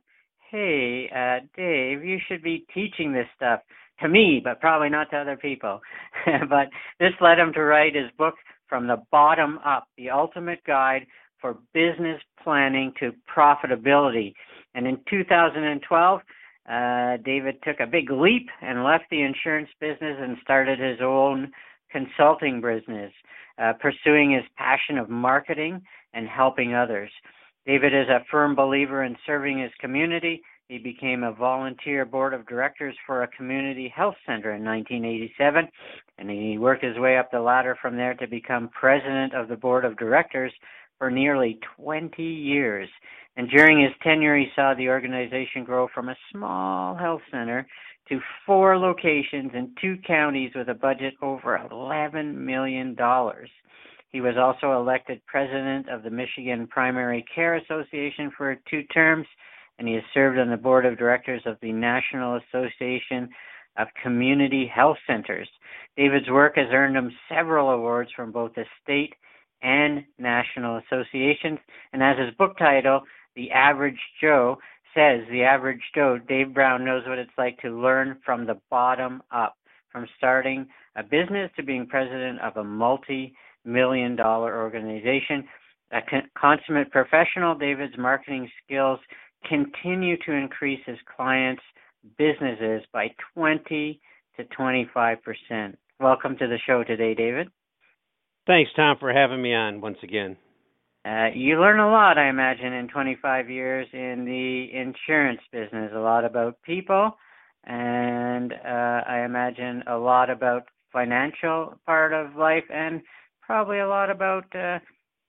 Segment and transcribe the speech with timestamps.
[0.49, 3.61] Hey, uh, Dave, you should be teaching this stuff
[4.01, 5.79] to me, but probably not to other people.
[6.49, 8.35] but this led him to write his book
[8.67, 11.05] from the bottom up, the ultimate guide
[11.39, 14.33] for business planning to profitability.
[14.75, 16.21] And in 2012,
[16.69, 21.51] uh, David took a big leap and left the insurance business and started his own
[21.91, 23.11] consulting business,
[23.57, 25.81] uh, pursuing his passion of marketing
[26.13, 27.11] and helping others.
[27.65, 32.47] David is a firm believer in serving his community he became a volunteer board of
[32.47, 35.67] directors for a community health center in 1987,
[36.17, 39.55] and he worked his way up the ladder from there to become president of the
[39.57, 40.53] board of directors
[40.97, 42.87] for nearly 20 years.
[43.35, 47.67] And during his tenure, he saw the organization grow from a small health center
[48.07, 52.95] to four locations in two counties with a budget over $11 million.
[54.13, 59.27] He was also elected president of the Michigan Primary Care Association for two terms
[59.81, 63.27] and he has served on the board of directors of the National Association
[63.77, 65.49] of Community Health Centers.
[65.97, 69.15] David's work has earned him several awards from both the state
[69.63, 71.57] and national associations,
[71.93, 73.01] and as his book title,
[73.35, 74.57] The Average Joe,
[74.93, 79.23] says, The Average Joe, Dave Brown knows what it's like to learn from the bottom
[79.31, 79.55] up,
[79.91, 83.33] from starting a business to being president of a multi
[83.65, 85.43] million dollar organization.
[85.91, 86.01] A
[86.37, 88.99] consummate professional, David's marketing skills
[89.47, 91.61] continue to increase his clients'
[92.17, 93.99] businesses by 20
[94.37, 95.77] to 25 percent.
[95.99, 97.49] Welcome to the show today, David.
[98.47, 100.35] Thanks, Tom, for having me on once again.
[101.05, 105.91] Uh, you learn a lot, I imagine, in 25 years in the insurance business.
[105.95, 107.17] A lot about people,
[107.63, 113.01] and uh, I imagine a lot about financial part of life, and
[113.41, 114.79] probably a lot about uh,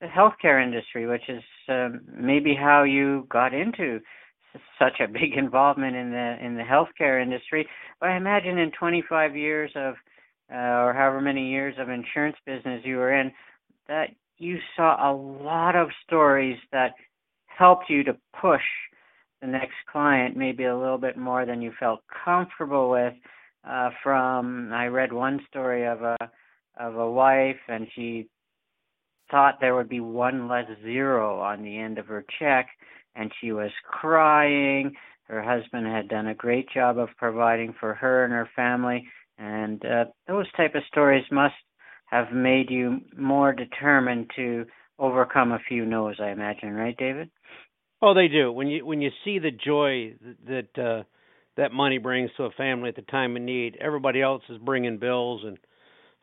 [0.03, 3.99] the healthcare industry, which is um, maybe how you got into
[4.77, 7.65] such a big involvement in the in the healthcare industry.
[7.99, 9.95] But I imagine in 25 years of
[10.53, 13.31] uh, or however many years of insurance business you were in,
[13.87, 16.91] that you saw a lot of stories that
[17.45, 18.61] helped you to push
[19.41, 23.13] the next client maybe a little bit more than you felt comfortable with.
[23.65, 26.17] Uh, from I read one story of a
[26.77, 28.27] of a wife and she
[29.33, 32.67] thought there would be one less zero on the end of her check,
[33.15, 34.93] and she was crying.
[35.23, 39.07] Her husband had done a great job of providing for her and her family,
[39.39, 41.55] and uh, those type of stories must
[42.05, 44.65] have made you more determined to
[44.99, 46.17] overcome a few no's.
[46.21, 47.31] I imagine, right, David?
[48.03, 48.51] Oh, they do.
[48.51, 50.13] When you when you see the joy
[50.45, 51.03] that uh,
[51.57, 54.99] that money brings to a family at the time of need, everybody else is bringing
[54.99, 55.57] bills and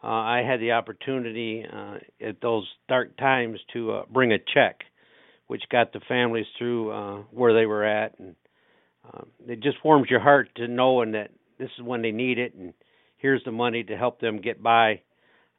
[0.02, 4.81] uh, I had the opportunity uh, at those dark times to uh, bring a check,
[5.47, 8.35] which got the families through uh, where they were at, and
[9.06, 12.55] uh, it just warms your heart to knowing that this is when they need it,
[12.55, 12.73] and
[13.19, 15.02] here's the money to help them get by.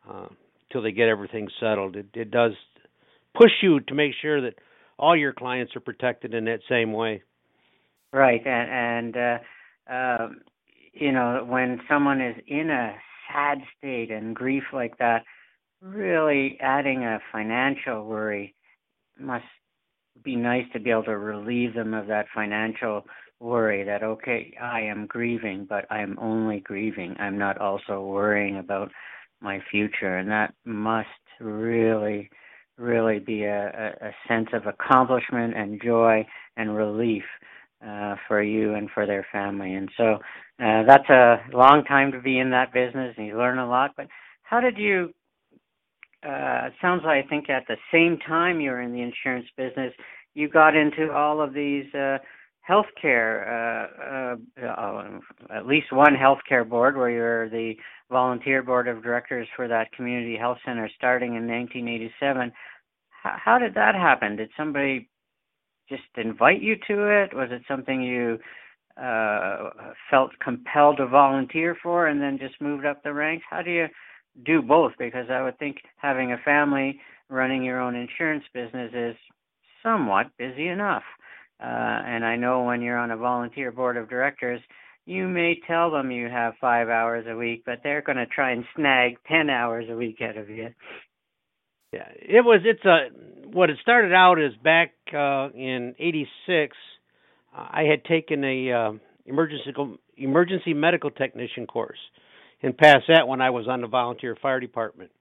[0.09, 0.27] Uh,
[0.71, 1.95] till they get everything settled.
[1.95, 2.53] It it does
[3.35, 4.55] push you to make sure that
[4.97, 7.23] all your clients are protected in that same way.
[8.13, 9.41] Right, and and
[9.89, 10.41] uh, um,
[10.93, 12.95] you know when someone is in a
[13.31, 15.23] sad state and grief like that,
[15.81, 18.53] really adding a financial worry
[19.19, 19.45] must
[20.23, 23.03] be nice to be able to relieve them of that financial
[23.39, 27.15] worry that okay i am grieving but i'm only grieving.
[27.17, 28.91] I'm not also worrying about
[29.41, 30.17] my future.
[30.17, 31.07] And that must
[31.39, 32.29] really
[32.77, 36.25] really be a, a sense of accomplishment and joy
[36.57, 37.23] and relief
[37.85, 39.73] uh, for you and for their family.
[39.73, 40.17] And so
[40.61, 43.91] uh, that's a long time to be in that business and you learn a lot
[43.97, 44.07] but
[44.43, 45.11] how did you
[46.27, 49.93] uh, sounds like I think at the same time you were in the insurance business,
[50.33, 52.17] you got into all of these uh,
[52.69, 55.19] healthcare, uh, uh, uh,
[55.49, 57.73] at least one healthcare board where you're the
[58.11, 62.47] volunteer board of directors for that community health center starting in 1987.
[62.47, 62.51] H-
[63.23, 64.35] how did that happen?
[64.35, 65.09] Did somebody
[65.89, 67.35] just invite you to it?
[67.35, 68.37] Was it something you
[69.01, 69.69] uh,
[70.09, 73.45] felt compelled to volunteer for and then just moved up the ranks?
[73.49, 73.87] How do you
[74.45, 74.93] do both?
[74.99, 76.99] Because I would think having a family
[77.29, 79.15] running your own insurance business is
[79.83, 81.03] somewhat busy enough.
[81.61, 81.65] Uh,
[82.05, 84.61] and I know when you're on a volunteer board of directors,
[85.05, 88.51] you may tell them you have five hours a week, but they're going to try
[88.51, 90.69] and snag 10 hours a week out of you.
[91.93, 92.61] Yeah, it was.
[92.63, 93.09] It's a
[93.49, 96.75] what it started out as back uh, in '86.
[97.53, 98.91] I had taken a uh,
[99.25, 99.73] emergency
[100.17, 101.97] emergency medical technician course,
[102.61, 105.11] and passed that when I was on the volunteer fire department.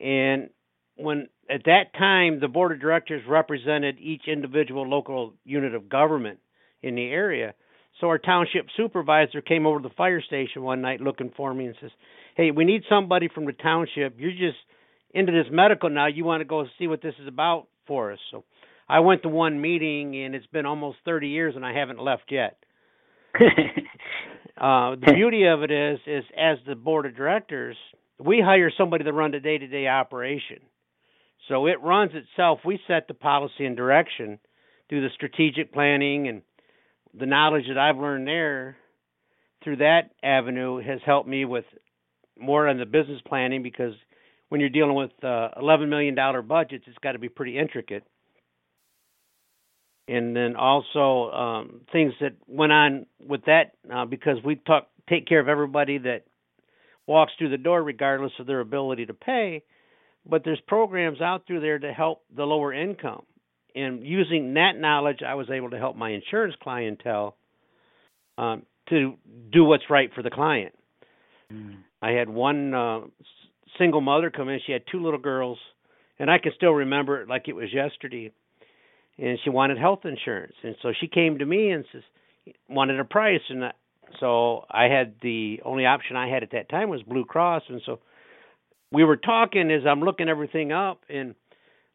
[0.00, 0.50] And
[0.96, 6.38] when at that time the board of directors represented each individual local unit of government
[6.82, 7.54] in the area.
[8.00, 11.66] So our township supervisor came over to the fire station one night looking for me
[11.66, 11.90] and says,
[12.36, 14.18] "Hey, we need somebody from the township.
[14.18, 14.58] You're just
[15.14, 16.06] into this medical now.
[16.06, 18.44] You want to go see what this is about for us?" So
[18.92, 22.24] I went to one meeting and it's been almost 30 years and I haven't left
[22.30, 22.58] yet.
[23.40, 27.76] uh the beauty of it is is as the board of directors,
[28.20, 30.58] we hire somebody to run the day-to-day operation.
[31.48, 32.58] So it runs itself.
[32.66, 34.38] We set the policy and direction
[34.90, 36.42] through the strategic planning and
[37.18, 38.76] the knowledge that I've learned there
[39.64, 41.64] through that avenue has helped me with
[42.38, 43.94] more on the business planning because
[44.50, 48.04] when you're dealing with uh, 11 million dollar budgets, it's got to be pretty intricate.
[50.08, 55.26] And then also um, things that went on with that uh, because we talk take
[55.26, 56.24] care of everybody that
[57.06, 59.62] walks through the door regardless of their ability to pay
[60.28, 63.24] but there's programs out through there to help the lower income.
[63.74, 67.36] And using that knowledge, I was able to help my insurance clientele
[68.38, 69.14] um, to
[69.52, 70.74] do what's right for the client.
[71.52, 71.78] Mm.
[72.00, 73.00] I had one uh,
[73.78, 74.60] single mother come in.
[74.66, 75.58] She had two little girls,
[76.18, 78.32] and I can still remember it like it was yesterday.
[79.18, 82.02] And she wanted health insurance, and so she came to me and says
[82.68, 83.72] wanted a price, and I,
[84.20, 87.82] so I had the only option I had at that time was Blue Cross, and
[87.84, 88.00] so
[88.90, 91.34] we were talking as I'm looking everything up, and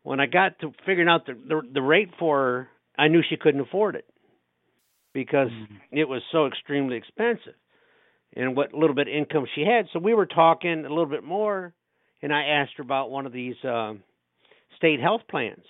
[0.04, 3.36] when I got to figuring out the the, the rate for her, I knew she
[3.36, 4.06] couldn't afford it
[5.14, 5.98] because mm-hmm.
[5.98, 7.56] it was so extremely expensive,
[8.36, 9.88] and what little bit of income she had.
[9.92, 11.74] So we were talking a little bit more,
[12.22, 13.94] and I asked her about one of these uh,
[14.78, 15.66] state health plans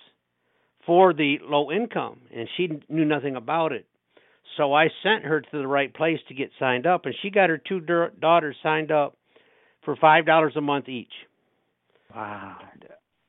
[0.88, 3.84] for the low income, and she knew nothing about it.
[4.56, 7.50] So I sent her to the right place to get signed up, and she got
[7.50, 9.14] her two daughters signed up
[9.84, 11.12] for five dollars a month each.
[12.14, 12.56] Wow.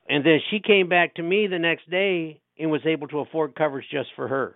[0.08, 3.54] And then she came back to me the next day and was able to afford
[3.54, 4.54] coverage just for her.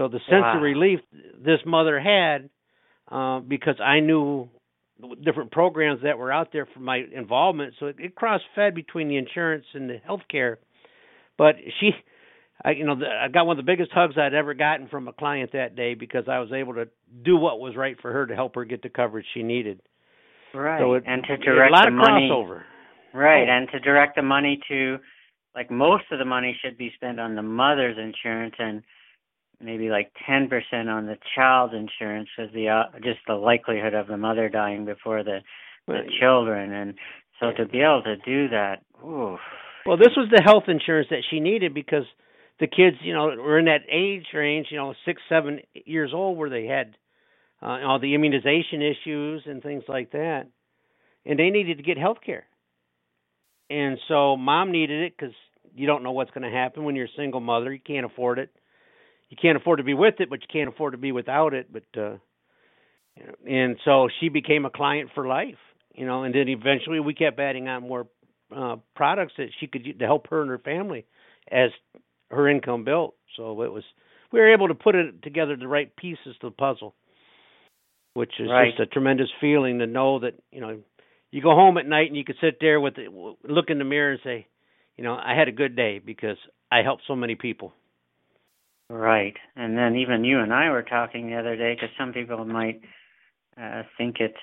[0.00, 0.56] So the sense wow.
[0.56, 0.98] of relief
[1.38, 2.50] this mother had,
[3.10, 4.48] uh, because I knew
[5.24, 9.06] different programs that were out there for my involvement, so it, it cross fed between
[9.06, 10.56] the insurance and the healthcare.
[11.38, 11.92] But she,
[12.64, 15.12] I, you know, I got one of the biggest hugs I'd ever gotten from a
[15.12, 16.88] client that day because I was able to
[17.24, 19.80] do what was right for her to help her get the coverage she needed.
[20.52, 20.80] Right.
[20.80, 22.62] So it, and to direct a lot the of money, crossover.
[23.14, 23.52] Right, oh.
[23.52, 24.98] and to direct the money to
[25.54, 28.82] like most of the money should be spent on the mother's insurance and
[29.60, 30.48] maybe like 10%
[30.88, 35.24] on the child's insurance because the uh, just the likelihood of the mother dying before
[35.24, 35.38] the
[35.86, 36.94] the children and
[37.40, 39.40] so to be able to do that oof.
[39.88, 42.04] Well this was the health insurance that she needed because
[42.60, 46.36] the kids you know were in that age range you know six seven years old
[46.36, 46.94] where they had
[47.62, 50.46] uh, all the immunization issues and things like that,
[51.26, 52.46] and they needed to get health care.
[53.70, 55.34] And so mom needed it because
[55.74, 57.72] you don't know what's going to happen when you're a single mother.
[57.72, 58.50] You can't afford it.
[59.28, 61.72] You can't afford to be with it, but you can't afford to be without it.
[61.72, 62.16] But uh,
[63.46, 65.58] and so she became a client for life.
[65.94, 68.06] you know, and then eventually we kept adding on more
[68.54, 71.04] uh products that she could to help her and her family
[71.50, 71.70] as
[72.30, 73.14] her income built.
[73.36, 73.84] So it was
[74.32, 76.94] we were able to put it together the right pieces to the puzzle,
[78.14, 78.70] which is right.
[78.76, 80.78] just a tremendous feeling to know that you know
[81.30, 83.84] you go home at night and you can sit there with it, look in the
[83.84, 84.46] mirror and say,
[84.96, 86.38] you know, I had a good day because
[86.72, 87.72] I helped so many people.
[88.90, 92.42] Right, and then even you and I were talking the other day because some people
[92.46, 92.80] might
[93.60, 94.34] uh, think it's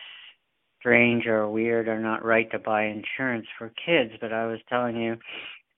[0.86, 4.96] strange or weird or not right to buy insurance for kids, but I was telling
[4.96, 5.18] you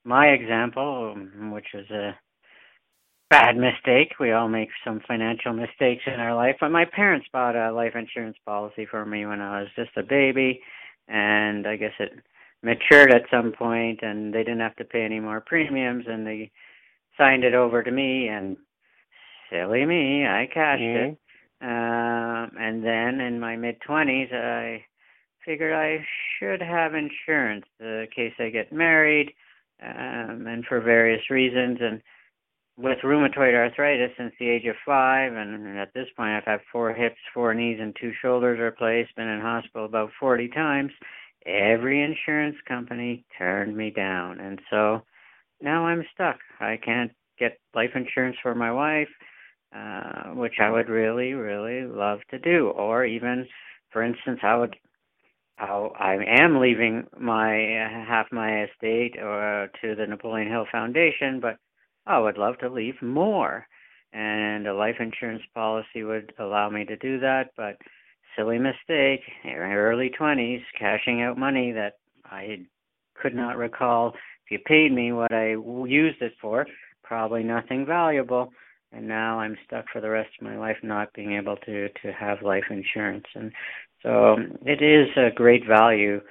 [0.04, 1.16] my example,
[1.52, 2.12] which was a
[3.30, 4.20] bad mistake.
[4.20, 7.94] We all make some financial mistakes in our life, but my parents bought a life
[7.96, 10.60] insurance policy for me when I was just a baby,
[11.08, 12.12] and I guess it
[12.62, 16.52] matured at some point, and they didn't have to pay any more premiums, and they
[17.18, 18.58] signed it over to me, and
[19.50, 21.12] silly me, I cashed mm-hmm.
[21.12, 21.18] it.
[21.60, 24.84] Um, and then in my mid twenties, I
[25.48, 26.06] figured I
[26.38, 29.34] should have insurance in case I get married,
[29.82, 31.80] um, and for various reasons.
[31.82, 32.02] And
[32.78, 36.94] with rheumatoid arthritis since the age of five, and at this point I've had four
[36.94, 39.16] hips, four knees, and two shoulders replaced.
[39.16, 40.92] Been in hospital about forty times.
[41.46, 45.02] Every insurance company turned me down, and so
[45.62, 46.38] now I'm stuck.
[46.60, 49.10] I can't get life insurance for my wife
[49.76, 52.70] uh, which I would really, really love to do.
[52.70, 53.48] Or even,
[53.92, 54.76] for instance, I would,
[55.58, 61.40] how I am leaving my uh, half my estate uh, to the Napoleon Hill Foundation,
[61.40, 61.58] but
[62.06, 63.66] I would love to leave more.
[64.14, 67.78] And a life insurance policy would allow me to do that, but
[68.36, 71.94] silly mistake, early 20s, cashing out money that
[72.26, 72.60] I
[73.22, 74.14] could not recall
[74.46, 75.56] if you paid me what I
[75.88, 76.66] used it for,
[77.04, 78.52] probably nothing valuable
[78.92, 82.12] and now I'm stuck for the rest of my life not being able to to
[82.18, 83.26] have life insurance.
[83.36, 83.52] And
[84.02, 86.22] so it is a great value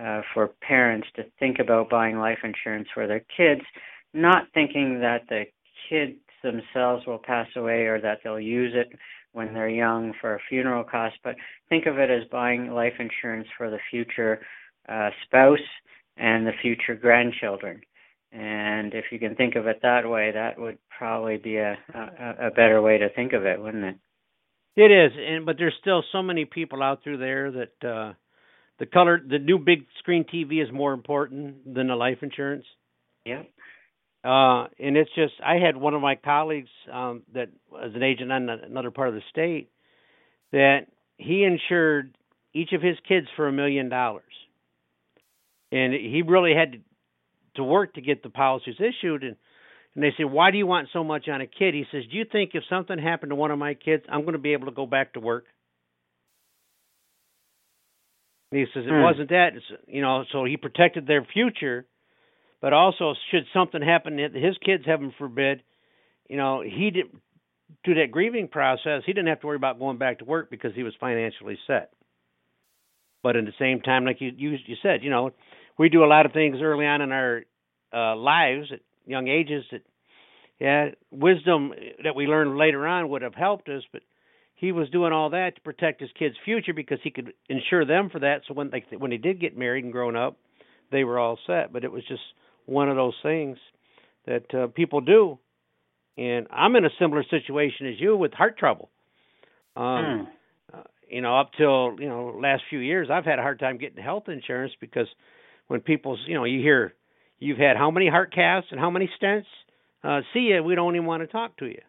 [0.00, 3.62] uh, for parents to think about buying life insurance for their kids,
[4.14, 5.44] not thinking that the
[5.88, 8.88] kids themselves will pass away or that they'll use it
[9.32, 11.36] when they're young for a funeral cost, but
[11.68, 14.40] think of it as buying life insurance for the future
[14.88, 15.58] uh, spouse
[16.16, 17.80] and the future grandchildren.
[18.30, 22.48] And if you can think of it that way, that would probably be a, a,
[22.48, 23.96] a better way to think of it, wouldn't it?
[24.76, 28.12] It is, and but there's still so many people out through there that uh
[28.78, 32.64] the color, the new big screen TV is more important than the life insurance.
[33.24, 33.42] Yeah.
[34.24, 38.32] Uh, and it's just, I had one of my colleagues um, that was an agent
[38.32, 39.70] on another part of the state
[40.52, 42.16] that he insured
[42.54, 44.22] each of his kids for a million dollars,
[45.70, 46.80] and he really had
[47.58, 49.36] to work to get the policies issued and
[49.94, 52.16] and they say, "Why do you want so much on a kid?" He says, "Do
[52.16, 54.66] you think if something happened to one of my kids, I'm going to be able
[54.66, 55.46] to go back to work?"
[58.50, 59.02] And he says it hmm.
[59.02, 60.24] wasn't that, it's, you know.
[60.30, 61.86] So he protected their future,
[62.60, 65.62] but also should something happen to his kids, heaven forbid,
[66.28, 67.06] you know, he did
[67.84, 69.02] through that grieving process.
[69.04, 71.92] He didn't have to worry about going back to work because he was financially set.
[73.22, 75.32] But at the same time, like you you, you said, you know,
[75.78, 77.42] we do a lot of things early on in our
[77.92, 79.82] uh, lives at young ages that
[80.60, 81.72] yeah wisdom
[82.04, 84.02] that we learned later on would have helped us but
[84.58, 88.10] he was doing all that to protect his kids future because he could insure them
[88.10, 88.40] for that.
[88.48, 90.36] So when they when they did get married and grown up
[90.90, 91.72] they were all set.
[91.72, 92.22] But it was just
[92.66, 93.58] one of those things
[94.26, 95.38] that uh, people do.
[96.16, 98.90] And i'm in a similar situation as you with heart trouble.
[99.76, 100.26] Um
[100.72, 100.76] hmm.
[100.76, 103.78] uh, you know up till you know last few years i've had a hard time
[103.78, 105.06] getting health insurance because
[105.68, 106.94] when people, you know, you hear
[107.38, 109.44] you've had how many heart casts and how many stents?
[110.02, 111.80] Uh, see you we don't even want to talk to you.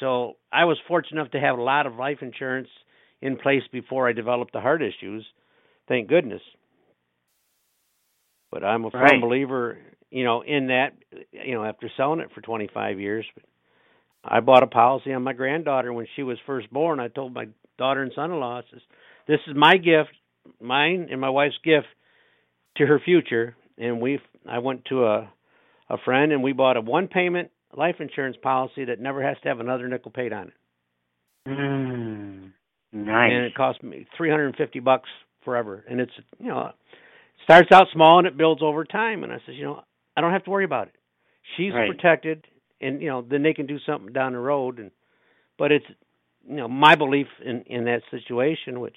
[0.00, 2.68] So I was fortunate enough to have a lot of life insurance
[3.20, 5.24] in place before I developed the heart issues.
[5.88, 6.40] Thank goodness.
[8.50, 9.20] But I'm a firm right.
[9.20, 9.78] believer,
[10.10, 10.90] you know, in that.
[11.32, 13.24] You know, after selling it for 25 years,
[14.24, 17.00] I bought a policy on my granddaughter when she was first born.
[17.00, 17.46] I told my
[17.78, 18.82] daughter and son-in-law, I says,
[19.26, 20.12] "This is my gift,
[20.60, 21.86] mine and my wife's gift
[22.76, 25.32] to her future, and we I went to a
[25.90, 29.48] a friend and we bought a one payment life insurance policy that never has to
[29.48, 30.54] have another nickel paid on it.
[31.48, 32.52] Mm,
[32.92, 33.32] nice.
[33.32, 35.08] And it cost me 350 bucks
[35.44, 35.84] forever.
[35.88, 36.74] And it's you know it
[37.44, 39.24] starts out small and it builds over time.
[39.24, 39.82] And I says, you know,
[40.16, 40.94] I don't have to worry about it.
[41.56, 41.88] She's right.
[41.88, 42.46] protected,
[42.80, 44.78] and you know then they can do something down the road.
[44.78, 44.90] And
[45.58, 45.86] but it's
[46.48, 48.96] you know my belief in in that situation, which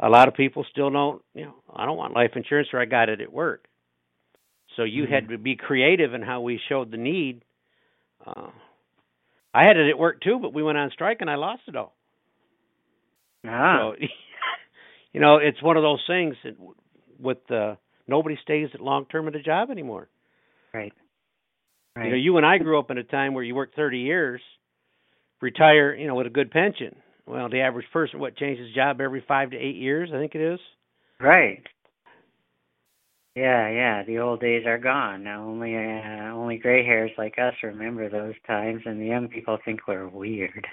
[0.00, 2.84] a lot of people still don't you know i don't want life insurance or i
[2.84, 3.66] got it at work
[4.76, 5.12] so you mm-hmm.
[5.12, 7.42] had to be creative in how we showed the need
[8.26, 8.48] uh
[9.54, 11.76] i had it at work too but we went on strike and i lost it
[11.76, 11.94] all
[13.46, 13.92] ah.
[13.92, 14.06] so
[15.12, 16.54] you know, it's one of those things that
[17.18, 17.76] with uh,
[18.06, 20.08] nobody stays at long term at a job anymore.
[20.72, 20.92] Right.
[21.96, 22.04] Right.
[22.04, 24.40] You know, you and I grew up in a time where you worked 30 years,
[25.40, 26.94] retire, you know, with a good pension.
[27.28, 30.40] Well, the average person what changes job every 5 to 8 years, I think it
[30.40, 30.60] is.
[31.20, 31.62] Right.
[33.38, 34.02] Yeah, yeah.
[34.04, 35.22] The old days are gone.
[35.22, 39.58] Now only uh, only gray hairs like us remember those times, and the young people
[39.64, 40.66] think we're weird.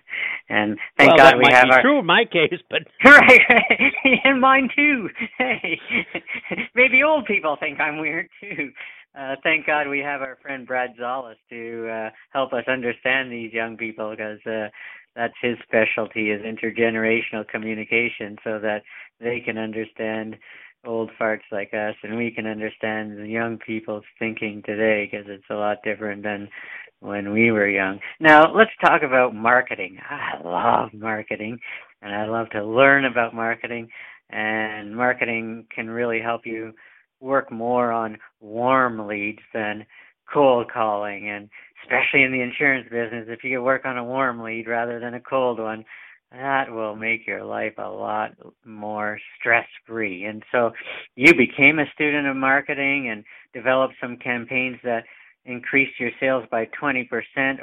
[0.50, 2.82] And thank well, God that we might have be our true in my case, but
[3.06, 3.40] right,
[4.24, 5.10] and mine too.
[5.38, 5.80] Hey,
[6.74, 8.72] maybe old people think I'm weird too.
[9.18, 13.54] Uh, thank God we have our friend Brad Szollose to uh, help us understand these
[13.54, 14.68] young people because uh,
[15.16, 18.82] that's his specialty is intergenerational communication, so that
[19.22, 20.36] they can understand
[20.86, 25.50] old farts like us, and we can understand the young people's thinking today because it's
[25.50, 26.50] a lot different than
[27.00, 28.00] when we were young.
[28.20, 29.98] Now, let's talk about marketing.
[30.10, 31.58] I love marketing,
[32.02, 33.88] and I love to learn about marketing,
[34.30, 36.74] and marketing can really help you
[37.20, 39.86] work more on warm leads than
[40.32, 41.50] cold calling and
[41.84, 45.20] especially in the insurance business if you work on a warm lead rather than a
[45.20, 45.86] cold one
[46.32, 48.32] that will make your life a lot
[48.66, 50.26] more stress free.
[50.26, 50.72] And so
[51.16, 55.04] you became a student of marketing and developed some campaigns that
[55.46, 57.08] increased your sales by 20%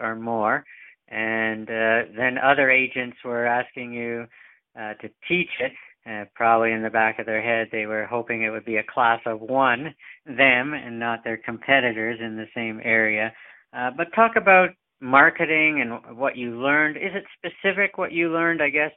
[0.00, 0.64] or more.
[1.08, 4.26] And uh, then other agents were asking you
[4.78, 5.72] uh, to teach it.
[6.34, 9.20] Probably in the back of their head, they were hoping it would be a class
[9.26, 9.94] of one,
[10.26, 13.32] them, and not their competitors in the same area.
[13.72, 16.96] Uh, but talk about marketing and what you learned.
[16.96, 18.92] Is it specific what you learned, I guess,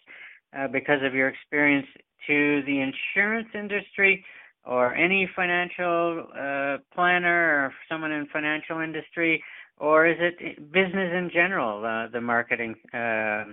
[0.58, 1.88] uh, because of your experience
[2.28, 4.26] to the insurance industry
[4.66, 9.44] or any financial uh, planner or someone in financial industry,
[9.78, 13.44] or is it business in general, uh, the marketing uh,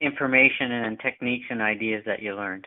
[0.00, 2.66] information and techniques and ideas that you learned?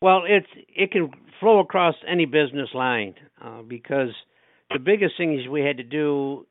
[0.00, 1.10] Well, it's it can
[1.40, 4.10] flow across any business line uh, because
[4.70, 6.46] the biggest thing is we had to do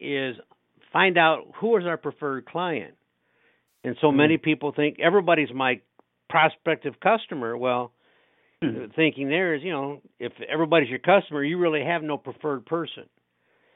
[0.00, 0.36] is
[0.92, 2.94] find out who is our preferred client.
[3.84, 4.44] And so many mm-hmm.
[4.44, 5.80] people think everybody's my
[6.28, 7.56] prospective customer.
[7.56, 7.92] Well,
[8.62, 8.78] mm-hmm.
[8.78, 12.66] the thinking there is, you know, if everybody's your customer, you really have no preferred
[12.66, 13.04] person.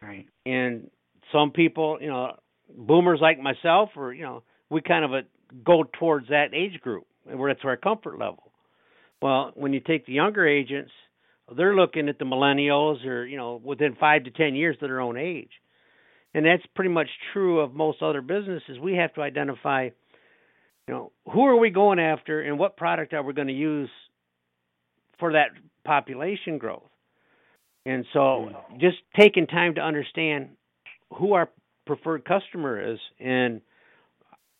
[0.03, 0.27] Right.
[0.45, 0.91] And
[1.33, 2.37] some people, you know,
[2.77, 5.23] boomers like myself, or you know, we kind of a,
[5.65, 8.52] go towards that age group, where that's our comfort level.
[9.23, 10.91] Well, when you take the younger agents,
[11.57, 15.01] they're looking at the millennials, or you know, within five to ten years of their
[15.01, 15.51] own age
[16.35, 18.79] and that's pretty much true of most other businesses.
[18.81, 19.91] We have to identify,
[20.89, 23.91] you know, who are we going after and what product are we going to use
[25.19, 25.49] for that
[25.85, 26.83] population growth.
[27.85, 30.51] And so just taking time to understand
[31.19, 31.51] who our
[31.87, 33.61] preferred customer is and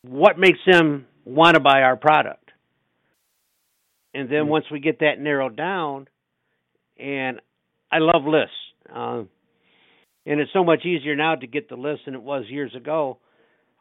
[0.03, 2.42] what makes them want to buy our product.
[4.15, 4.51] And then mm-hmm.
[4.51, 6.07] once we get that narrowed down,
[6.99, 7.41] and
[7.91, 8.55] I love lists.
[8.95, 9.23] Uh,
[10.25, 13.19] and it's so much easier now to get the list than it was years ago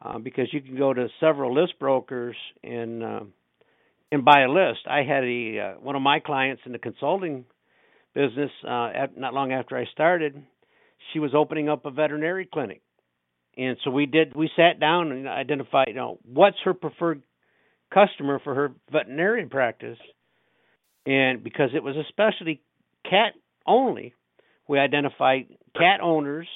[0.04, 3.20] uh, because you can go to several list brokers and uh,
[4.10, 4.80] and buy a list.
[4.88, 7.44] I had a uh, one of my clients in the consulting
[8.14, 10.42] business uh, at, not long after I started.
[11.12, 12.82] She was opening up a veterinary clinic,
[13.56, 14.34] and so we did.
[14.34, 17.22] We sat down and identified, you know, what's her preferred
[17.92, 19.98] customer for her veterinary practice,
[21.06, 22.62] and because it was a specialty
[23.08, 23.34] cat
[23.66, 24.14] only,
[24.68, 26.48] we identified cat owners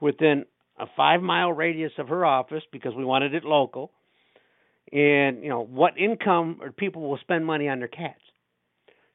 [0.00, 0.44] within
[0.78, 3.92] a five mile radius of her office because we wanted it local.
[4.92, 8.20] And, you know, what income or people will spend money on their cats.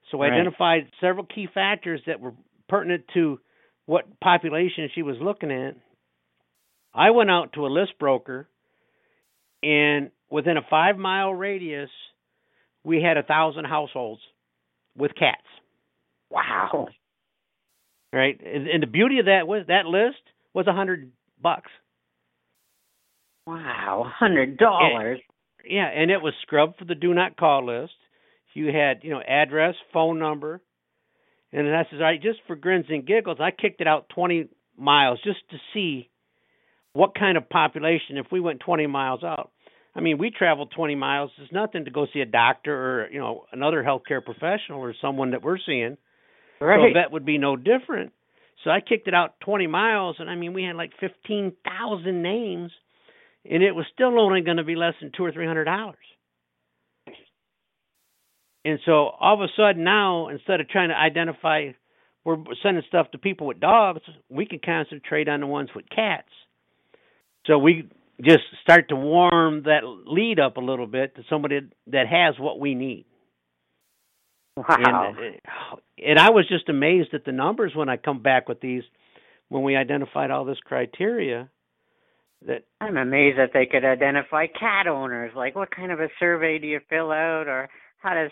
[0.10, 0.34] So we right.
[0.34, 2.34] identified several key factors that were
[2.68, 3.40] pertinent to
[3.86, 5.76] what population she was looking at.
[6.94, 8.50] I went out to a list broker,
[9.64, 11.90] and within a five mile radius,
[12.84, 14.22] we had a thousand households
[14.96, 15.42] with cats.
[16.30, 16.88] Wow
[18.14, 18.40] right?
[18.44, 20.22] And, and the beauty of that was that list
[20.54, 21.72] was a hundred bucks.
[23.48, 25.20] Wow, hundred dollars.
[25.66, 27.94] Yeah, and it was scrubbed for the do not call list.
[28.54, 30.62] You had, you know, address, phone number,
[31.54, 34.48] and I says, all right, just for grins and giggles, I kicked it out twenty
[34.78, 36.10] miles just to see
[36.94, 39.52] what kind of population if we went twenty miles out.
[39.94, 41.32] I mean, we traveled 20 miles.
[41.38, 45.32] It's nothing to go see a doctor or you know another healthcare professional or someone
[45.32, 45.98] that we're seeing.
[46.60, 46.94] Right.
[46.94, 48.14] So that would be no different.
[48.64, 52.72] So I kicked it out 20 miles, and I mean, we had like 15,000 names,
[53.50, 55.98] and it was still only going to be less than two or three hundred dollars.
[58.64, 61.72] And so all of a sudden now, instead of trying to identify,
[62.24, 66.30] we're sending stuff to people with dogs, we can concentrate on the ones with cats.
[67.48, 67.90] So we
[68.24, 72.60] just start to warm that lead up a little bit to somebody that has what
[72.60, 73.06] we need.
[74.58, 75.14] Wow.
[75.18, 78.60] And, eh, and I was just amazed at the numbers when I come back with
[78.60, 78.84] these
[79.50, 81.50] when we identified all this criteria
[82.48, 85.32] that I'm amazed that they could identify cat owners.
[85.36, 88.32] Like what kind of a survey do you fill out or how does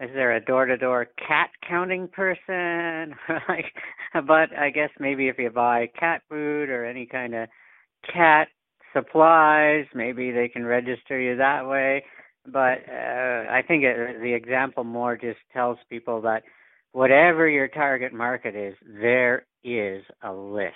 [0.00, 3.14] is there a door to door cat counting person?
[3.48, 3.66] like
[4.26, 7.48] but I guess maybe if you buy cat food or any kind of
[8.12, 8.48] cat
[8.92, 12.04] supplies, maybe they can register you that way.
[12.46, 16.42] But uh, I think it, the example more just tells people that
[16.92, 20.74] whatever your target market is, there is a list.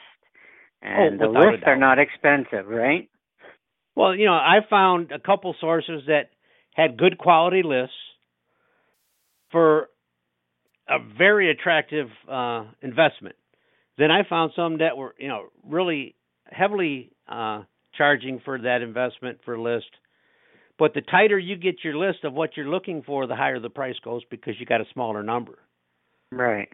[0.83, 3.09] And oh, the lists are not expensive, right?
[3.95, 6.31] Well, you know, I found a couple sources that
[6.75, 7.95] had good quality lists
[9.51, 9.89] for
[10.89, 13.37] a very attractive uh, investment.
[13.99, 17.63] Then I found some that were, you know, really heavily uh,
[17.97, 19.91] charging for that investment for list.
[20.79, 23.71] But the tighter you get your list of what you're looking for, the higher the
[23.71, 25.59] price goes because you got a smaller number.
[26.31, 26.69] Right.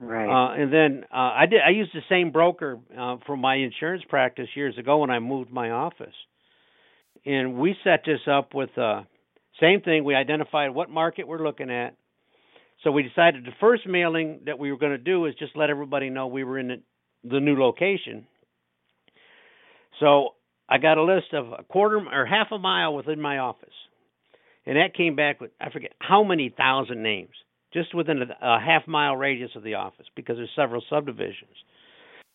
[0.00, 0.28] Right.
[0.28, 1.60] Uh, and then uh, I did.
[1.64, 5.52] I used the same broker uh, for my insurance practice years ago when I moved
[5.52, 6.14] my office,
[7.24, 9.02] and we set this up with uh,
[9.60, 10.04] same thing.
[10.04, 11.96] We identified what market we're looking at.
[12.82, 15.70] So we decided the first mailing that we were going to do is just let
[15.70, 16.82] everybody know we were in the,
[17.22, 18.26] the new location.
[20.00, 20.30] So
[20.68, 23.74] I got a list of a quarter or half a mile within my office,
[24.66, 27.34] and that came back with I forget how many thousand names
[27.72, 31.56] just within a, a half mile radius of the office because there's several subdivisions.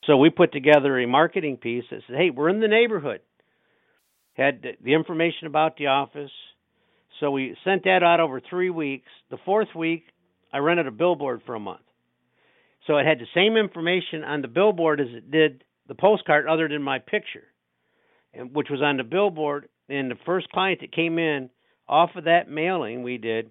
[0.06, 3.22] So we put together a marketing piece that said, "Hey, we're in the neighborhood."
[4.34, 6.32] Had the information about the office.
[7.20, 9.10] So we sent that out over 3 weeks.
[9.30, 10.06] The fourth week,
[10.54, 11.82] I rented a billboard for a month.
[12.88, 16.70] So it had the same information on the billboard as it did the postcard other
[16.70, 17.44] than my picture.
[18.34, 21.50] And which was on the billboard and the first client that came in
[21.88, 23.50] off of that mailing we did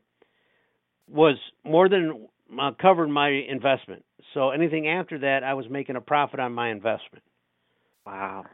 [1.09, 2.29] was more than
[2.61, 4.05] uh, covered my investment.
[4.35, 7.25] So anything after that, I was making a profit on my investment.
[8.07, 8.45] Wow.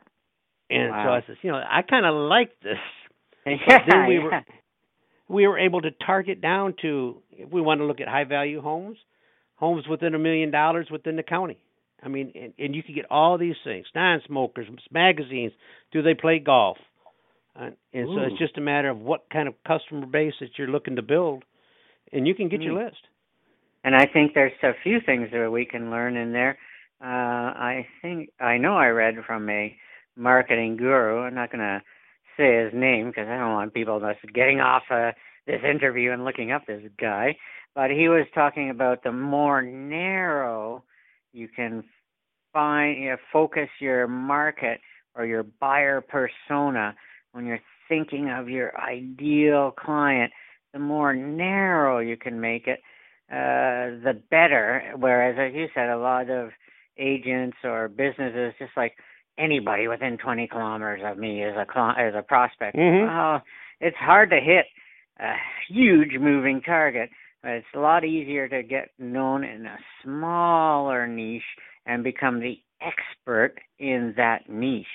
[0.71, 1.05] And wow.
[1.05, 2.79] so I said, you know, I kind of like this.
[3.47, 4.23] Yeah, then we yeah.
[4.23, 4.45] were
[5.29, 8.63] we were able to target down to if we want to look at high value
[8.63, 8.97] homes,
[9.57, 11.59] homes within a million dollars within the county.
[12.03, 15.53] I mean, and, and you can get all these things: non-smokers, magazines.
[15.93, 16.79] Do they play golf?
[17.57, 20.69] Uh, and so it's just a matter of what kind of customer base that you're
[20.69, 21.45] looking to build,
[22.13, 22.87] and you can get your Mm.
[22.87, 23.07] list.
[23.85, 26.59] And I think there's a few things that we can learn in there.
[27.01, 29.77] Uh, I think I know I read from a
[30.17, 31.21] marketing guru.
[31.21, 31.83] I'm not going to
[32.37, 35.13] say his name because I don't want people just getting off uh,
[35.47, 37.37] this interview and looking up this guy.
[37.75, 40.83] But he was talking about the more narrow
[41.35, 41.85] you can
[42.53, 44.81] find, you know, focus your market
[45.15, 46.95] or your buyer persona
[47.33, 50.33] when you're thinking of your ideal client.
[50.73, 52.81] The more narrow you can make it,
[53.31, 54.93] uh, the better.
[54.97, 56.51] Whereas, as you said, a lot of
[56.99, 58.95] agents or businesses just like
[59.37, 62.77] anybody within 20 kilometers of me is a cli- is a prospect.
[62.77, 63.09] Mhm.
[63.09, 63.43] Well,
[63.81, 64.67] it's hard to hit
[65.19, 65.35] a
[65.69, 67.11] huge moving target,
[67.45, 71.43] it's a lot easier to get known in a smaller niche
[71.87, 74.87] and become the expert in that niche.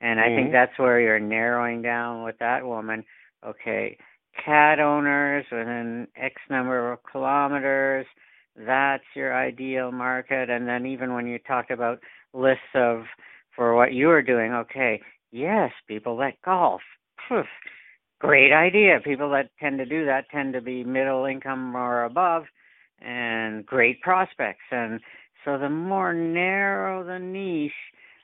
[0.00, 0.52] And I think Mhm.
[0.52, 3.04] that's where you're narrowing down with that woman.
[3.44, 3.96] Okay,
[4.44, 8.06] cat owners within X number of kilometers,
[8.56, 10.50] that's your ideal market.
[10.50, 12.00] And then even when you talked about
[12.32, 13.04] lists of
[13.54, 15.00] for what you were doing, okay,
[15.30, 16.82] yes, people that golf.
[17.28, 17.44] Phew,
[18.22, 19.00] great idea.
[19.04, 22.44] People that tend to do that tend to be middle income or above
[23.00, 24.62] and great prospects.
[24.70, 25.00] And
[25.44, 27.72] so the more narrow the niche,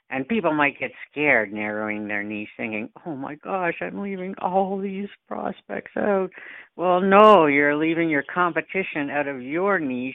[0.09, 4.79] and people might get scared narrowing their niche, thinking, oh my gosh, I'm leaving all
[4.79, 6.31] these prospects out.
[6.77, 10.15] Well, no, you're leaving your competition out of your niche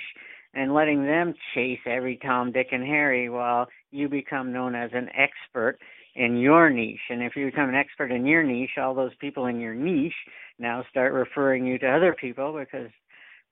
[0.54, 5.10] and letting them chase every Tom, Dick, and Harry while you become known as an
[5.10, 5.78] expert
[6.15, 7.10] in your niche.
[7.10, 10.13] And if you become an expert in your niche, all those people in your niche
[10.60, 12.89] now start referring you to other people because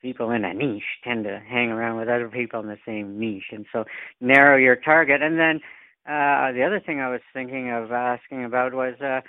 [0.01, 3.51] people in a niche tend to hang around with other people in the same niche.
[3.51, 3.85] And so
[4.19, 5.21] narrow your target.
[5.21, 5.59] And then
[6.05, 9.21] uh, the other thing I was thinking of asking about was uh,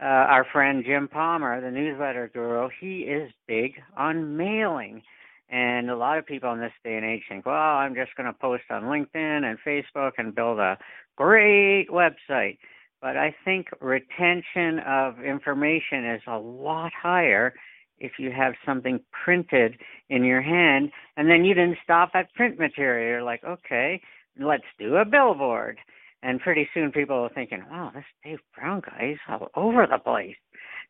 [0.00, 2.68] uh, our friend Jim Palmer, the newsletter guru.
[2.80, 5.02] He is big on mailing.
[5.48, 8.26] And a lot of people in this day and age think, well, I'm just going
[8.26, 10.76] to post on LinkedIn and Facebook and build a
[11.16, 12.58] great website.
[13.06, 17.54] But I think retention of information is a lot higher
[18.00, 19.76] if you have something printed
[20.10, 20.90] in your hand.
[21.16, 23.08] And then you didn't stop at print material.
[23.08, 24.00] You're like, okay,
[24.40, 25.78] let's do a billboard.
[26.24, 29.98] And pretty soon people are thinking, wow, this Dave Brown guy is all over the
[29.98, 30.34] place.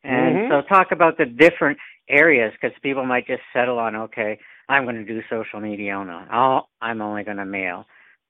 [0.03, 0.49] And Mhm.
[0.49, 1.77] so talk about the different
[2.07, 6.15] areas because people might just settle on, okay, I'm going to do social media only.
[6.33, 7.85] Oh, I'm only going to mail.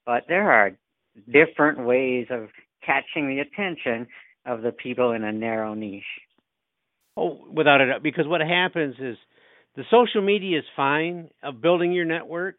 [0.05, 0.73] But there are
[1.29, 2.51] different ways of
[2.87, 4.07] catching the attention
[4.45, 6.03] of the people in a narrow niche.
[7.17, 9.17] Oh, without it, because what happens is
[9.75, 12.55] the social media is fine of building your network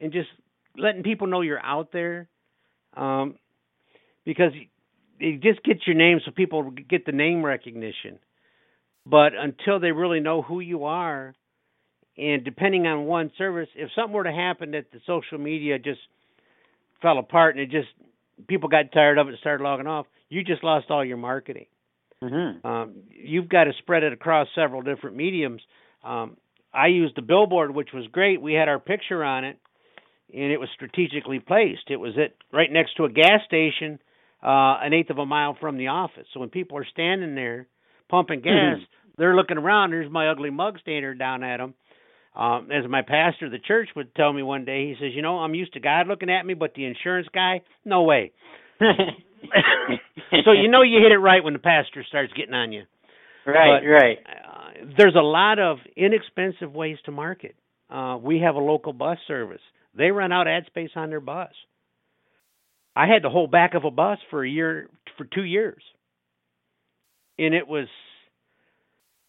[0.00, 0.28] and just
[0.76, 2.28] letting people know you're out there,
[2.96, 3.36] um,
[4.24, 4.52] because
[5.20, 8.18] it just gets your name so people get the name recognition.
[9.06, 11.34] But until they really know who you are,
[12.16, 16.00] and depending on one service, if something were to happen that the social media just
[17.00, 17.88] fell apart and it just
[18.46, 21.66] people got tired of it and started logging off, you just lost all your marketing.
[22.22, 22.66] Mm-hmm.
[22.66, 25.62] Um, you've got to spread it across several different mediums.
[26.04, 26.36] Um,
[26.72, 28.42] I used the billboard, which was great.
[28.42, 29.58] We had our picture on it,
[30.32, 31.90] and it was strategically placed.
[31.90, 33.98] It was at right next to a gas station,
[34.42, 36.26] uh, an eighth of a mile from the office.
[36.34, 37.66] So when people are standing there
[38.10, 39.10] pumping gas, mm-hmm.
[39.16, 39.90] they're looking around.
[39.90, 41.74] There's my ugly mug standing down at them.
[42.38, 45.22] Um, as my pastor of the church would tell me one day, he says, "You
[45.22, 48.30] know, I'm used to God looking at me, but the insurance guy, no way."
[48.78, 52.84] so you know you hit it right when the pastor starts getting on you.
[53.44, 54.18] Right, but, right.
[54.26, 57.56] Uh, there's a lot of inexpensive ways to market.
[57.90, 59.60] Uh, we have a local bus service.
[59.96, 61.50] They run out ad space on their bus.
[62.94, 65.82] I had the whole back of a bus for a year, for two years,
[67.36, 67.88] and it was.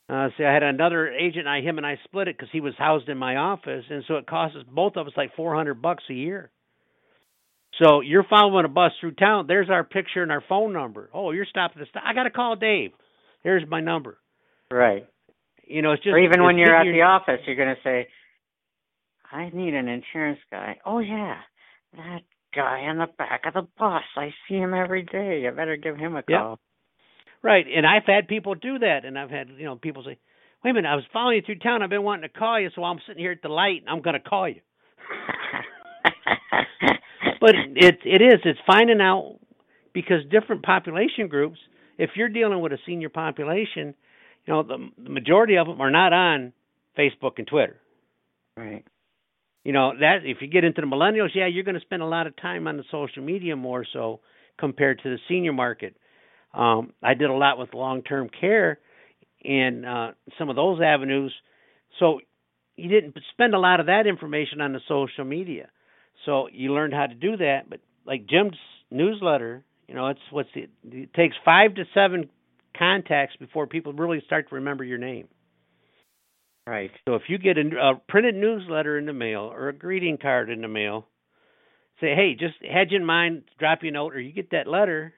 [0.10, 1.48] Uh, see, I had another agent.
[1.48, 4.16] I him and I split it because he was housed in my office, and so
[4.16, 6.50] it cost us both of us like four hundred bucks a year.
[7.82, 9.46] So you're following a bus through town.
[9.48, 11.12] There's our picture and our phone number.
[11.14, 12.04] Oh, you're stopping the stop.
[12.06, 12.92] I got to call Dave.
[13.44, 14.18] Here's my number.
[14.72, 15.08] Right.
[15.68, 16.14] You know, it's just.
[16.14, 16.96] Or even when you're at your...
[16.96, 18.08] the office, you're going to say,
[19.32, 21.38] "I need an insurance guy." Oh yeah,
[21.96, 22.22] that
[22.56, 24.04] guy in the back of the bus.
[24.18, 25.46] I see him every day.
[25.48, 26.50] I better give him a call.
[26.52, 26.60] Yep.
[27.42, 30.18] Right, and I've had people do that, and I've had you know people say,
[30.64, 31.82] "Wait a minute, I was following you through town.
[31.82, 34.02] I've been wanting to call you, so I'm sitting here at the light, and I'm
[34.02, 34.60] going to call you."
[37.40, 39.40] but it it is it's finding out
[39.94, 41.60] because different population groups.
[41.98, 43.94] If you're dealing with a senior population,
[44.46, 46.52] you know the, the majority of them are not on
[46.98, 47.78] Facebook and Twitter.
[48.58, 48.84] Right.
[49.64, 52.08] You know that if you get into the millennials, yeah, you're going to spend a
[52.08, 54.20] lot of time on the social media more so
[54.58, 55.96] compared to the senior market.
[56.54, 58.80] Um, I did a lot with long-term care
[59.44, 61.34] and uh, some of those avenues,
[62.00, 62.20] so
[62.76, 65.70] you didn't spend a lot of that information on the social media.
[66.26, 67.70] So you learned how to do that.
[67.70, 68.58] But like Jim's
[68.90, 72.30] newsletter, you know, it's what's it, it takes five to seven
[72.78, 75.28] contacts before people really start to remember your name.
[76.68, 76.92] Right.
[77.08, 80.50] So if you get a, a printed newsletter in the mail or a greeting card
[80.50, 81.08] in the mail,
[82.00, 84.68] say, hey, just had you in mind, drop you a note, or you get that
[84.68, 85.14] letter.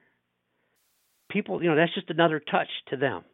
[1.32, 3.24] People, you know, that's just another touch to them,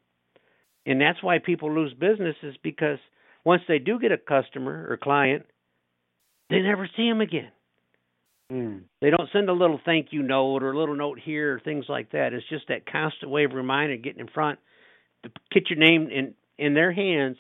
[0.87, 2.99] and that's why people lose businesses because
[3.45, 5.45] once they do get a customer or client,
[6.49, 7.51] they never see them again.
[8.53, 8.83] Mm.
[9.01, 11.87] They don't send a little thank you note or a little note here or things
[11.89, 12.33] like that.
[12.33, 14.59] It's just that constant way of reminding, getting in front,
[15.25, 17.37] to get your name in in their hands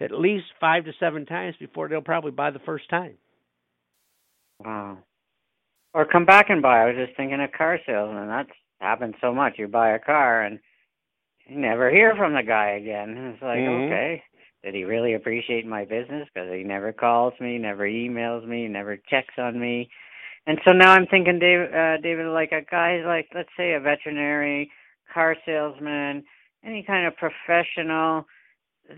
[0.00, 3.14] at least five to seven times before they'll probably buy the first time.
[4.64, 4.98] Wow.
[5.94, 6.82] Or come back and buy.
[6.82, 8.28] I was just thinking of car salesman.
[8.28, 8.50] That's
[8.82, 9.54] happened so much.
[9.56, 10.58] You buy a car and
[11.46, 13.32] you never hear from the guy again.
[13.32, 13.92] It's like, mm-hmm.
[13.92, 14.22] okay,
[14.62, 16.28] did he really appreciate my business?
[16.32, 19.88] Because he never calls me, never emails me, never checks on me.
[20.46, 23.80] And so now I'm thinking, David, uh, David, like a guy like, let's say, a
[23.80, 24.70] veterinary,
[25.12, 26.24] car salesman,
[26.64, 28.26] any kind of professional.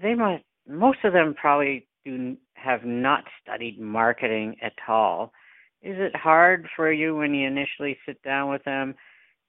[0.03, 0.43] They must.
[0.67, 5.33] Most of them probably do have not studied marketing at all.
[5.83, 8.95] Is it hard for you when you initially sit down with them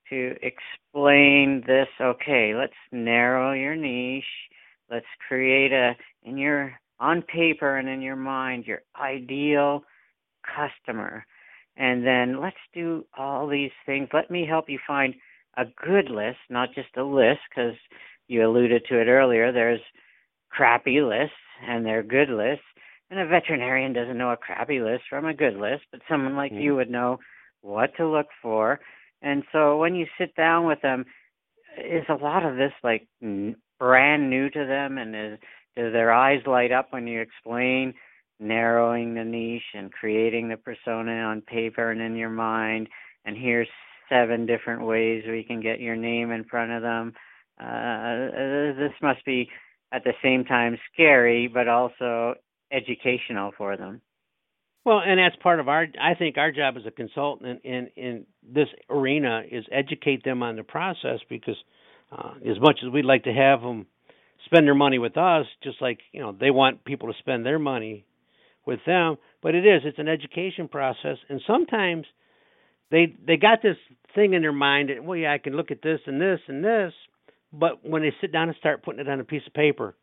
[0.09, 1.87] to explain this?
[1.99, 4.23] Okay, let's narrow your niche.
[4.89, 9.83] Let's create a in your on paper and in your mind your ideal
[10.43, 11.25] customer
[11.77, 14.07] and then let's do all these things.
[14.13, 15.13] Let me help you find
[15.57, 17.75] a good list, not just a list, because
[18.27, 19.51] you alluded to it earlier.
[19.51, 19.81] There's
[20.49, 21.35] crappy lists
[21.67, 22.65] and they're good lists.
[23.09, 26.51] And a veterinarian doesn't know a crappy list from a good list, but someone like
[26.51, 26.61] mm-hmm.
[26.61, 27.19] you would know
[27.61, 28.79] what to look for.
[29.21, 31.05] And so when you sit down with them,
[31.77, 33.07] is a lot of this like
[33.79, 35.39] brand new to them, and is
[35.75, 37.93] do their eyes light up when you explain
[38.39, 42.87] narrowing the niche and creating the persona on paper and in your mind.
[43.25, 43.67] And here's
[44.09, 47.13] seven different ways we can get your name in front of them.
[47.59, 48.31] Uh,
[48.77, 49.49] this must be
[49.91, 52.35] at the same time scary, but also
[52.71, 54.01] educational for them.
[54.85, 55.87] Well, and that's part of our.
[56.01, 60.55] I think our job as a consultant in in, this arena is educate them on
[60.55, 61.57] the process because
[62.11, 63.87] uh, as much as we'd like to have them
[64.45, 67.59] spend their money with us, just like you know they want people to spend their
[67.59, 68.05] money
[68.65, 69.17] with them.
[69.41, 72.05] But it is it's an education process, and sometimes
[72.91, 73.77] they they got this
[74.15, 76.63] thing in their mind that well yeah I can look at this and this and
[76.63, 76.93] this,
[77.51, 79.95] but when they sit down and start putting it on a piece of paper,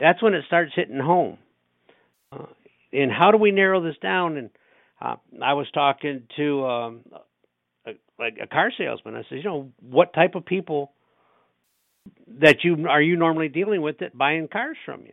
[0.00, 1.38] that's when it starts hitting home.
[2.32, 2.46] Uh,
[2.92, 4.36] and how do we narrow this down?
[4.36, 4.50] And
[5.00, 7.04] uh, I was talking to um,
[7.86, 9.14] a, like a car salesman.
[9.14, 10.92] I said, you know, what type of people
[12.40, 15.12] that you are you normally dealing with that buying cars from you?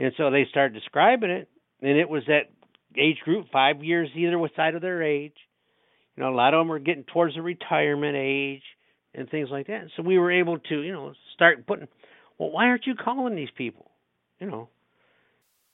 [0.00, 1.48] And so they started describing it,
[1.82, 2.50] and it was that
[2.96, 5.34] age group, five years either side of their age.
[6.16, 8.62] You know, a lot of them are getting towards the retirement age
[9.14, 9.88] and things like that.
[9.96, 11.88] So we were able to, you know, start putting.
[12.38, 13.90] Well, why aren't you calling these people?
[14.38, 14.68] You know,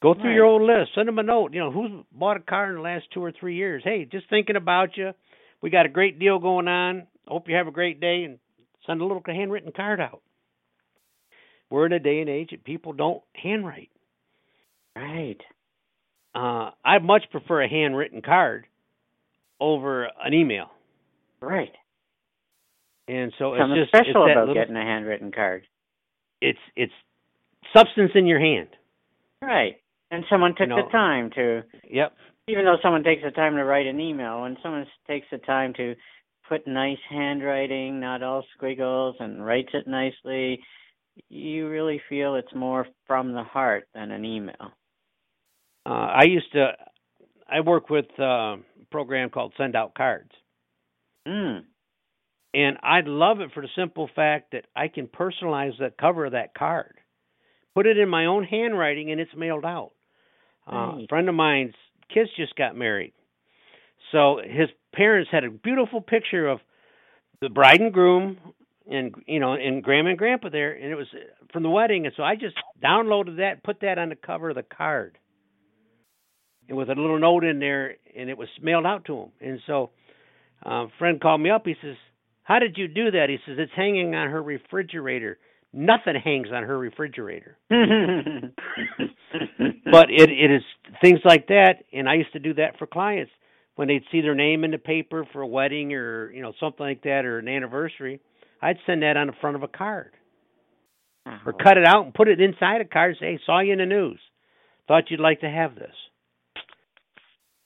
[0.03, 0.35] go through right.
[0.35, 1.53] your old list, send them a note.
[1.55, 3.83] You know, who's bought a car in the last two or three years?
[3.85, 5.13] Hey, just thinking about you.
[5.63, 7.07] We got a great deal going on.
[7.27, 8.39] Hope you have a great day, and
[8.87, 10.23] send a little handwritten card out.
[11.71, 13.91] We're in a day and age that people don't handwrite.
[14.95, 15.41] Right.
[16.35, 18.67] Uh, I much prefer a handwritten card
[19.59, 20.67] over an email.
[21.41, 21.73] Right.
[23.09, 25.67] And so Something it's just special it's about little, getting a handwritten card.
[26.41, 26.93] It's it's
[27.75, 28.69] substance in your hand.
[29.41, 29.77] Right.
[30.11, 32.17] And someone took You know- the time to Yep.
[32.49, 35.73] even though someone takes the time to write an email, when someone takes the time
[35.75, 35.97] to
[36.49, 40.63] put nice handwriting, not all squiggles, and writes it nicely,
[41.29, 44.73] you really feel it's more from the heart than an email.
[45.85, 46.77] Uh, I used to.
[47.49, 48.59] I work with uh, a
[48.91, 50.33] program called Send Out Cards,
[51.27, 51.65] Mm.
[52.55, 56.33] and I love it for the simple fact that I can personalize the cover of
[56.33, 57.01] that card,
[57.75, 59.93] put it in my own handwriting, and it's mailed out.
[60.71, 61.75] Uh, a friend of mine's
[62.13, 63.13] kids just got married,
[64.13, 66.61] so his parents had a beautiful picture of
[67.41, 68.39] the bride and groom,
[68.91, 71.07] and you know, and grandma and grandpa there, and it was
[71.53, 74.57] from the wedding, and so I just downloaded that, put that on the cover of
[74.57, 75.19] the card,
[76.69, 79.29] and with a little note in there, and it was mailed out to him.
[79.41, 79.91] And so,
[80.65, 81.65] uh, a friend called me up.
[81.65, 81.97] He says,
[82.43, 85.39] "How did you do that?" He says, "It's hanging on her refrigerator.
[85.77, 87.57] Nothing hangs on her refrigerator."
[89.93, 90.63] but it it is
[91.01, 93.31] things like that and i used to do that for clients
[93.75, 96.87] when they'd see their name in the paper for a wedding or you know something
[96.87, 98.21] like that or an anniversary
[98.63, 100.13] i'd send that on the front of a card
[101.45, 103.61] or Oh, cut it out and put it inside a card and say hey saw
[103.61, 104.21] you in the news
[104.89, 105.95] thought you'd like to have this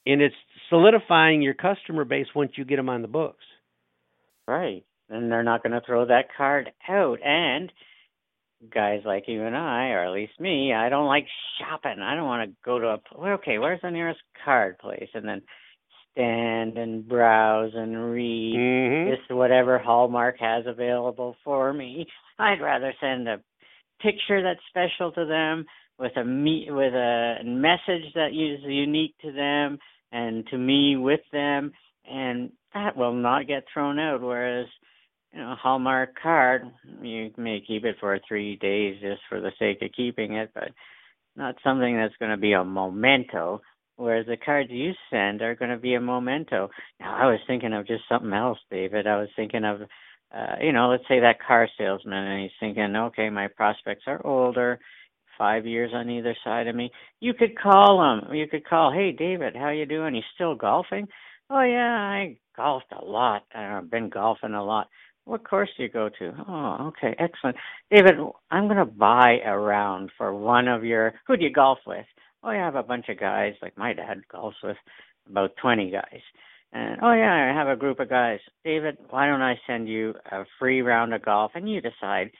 [0.07, 0.35] and it's
[0.70, 3.44] solidifying your customer base once you get them on the books
[4.49, 4.85] Right.
[5.09, 7.18] And they're not going to throw that card out.
[7.25, 7.73] And
[8.73, 11.27] guys like you and I, or at least me, I don't like
[11.59, 12.01] shopping.
[12.03, 13.59] I don't want to go to a well, okay.
[13.59, 15.09] Where's the nearest card place?
[15.14, 15.42] And then
[16.12, 19.14] stand and browse and read mm-hmm.
[19.14, 22.07] just whatever Hallmark has available for me.
[22.38, 23.40] I'd rather send a
[24.03, 25.66] picture that's special to them
[25.99, 29.79] with a me with a message that is unique to them
[30.12, 31.73] and to me with them
[32.11, 34.66] and that will not get thrown out whereas
[35.33, 36.71] you know Hallmark card
[37.03, 40.71] you may keep it for 3 days just for the sake of keeping it but
[41.37, 43.61] not something that's going to be a memento
[43.97, 47.73] whereas the cards you send are going to be a memento now I was thinking
[47.73, 49.83] of just something else David I was thinking of
[50.33, 54.25] uh, you know, let's say that car salesman, and he's thinking, okay, my prospects are
[54.25, 54.79] older,
[55.37, 56.90] five years on either side of me.
[57.21, 58.35] You could call him.
[58.35, 60.14] You could call, hey, David, how you doing?
[60.14, 61.09] He's still golfing?
[61.49, 63.43] Oh yeah, I golfed a lot.
[63.53, 64.88] I've been golfing a lot.
[65.31, 66.33] What course do you go to?
[66.49, 67.57] Oh, okay, excellent.
[67.88, 68.14] David,
[68.51, 71.14] I'm going to buy a round for one of your.
[71.29, 72.05] Who do you golf with?
[72.43, 73.55] Oh, yeah, I have a bunch of guys.
[73.62, 74.77] Like my dad golfs with
[75.29, 76.21] about 20 guys.
[76.73, 78.40] And oh yeah, I have a group of guys.
[78.64, 82.33] David, why don't I send you a free round of golf and you decide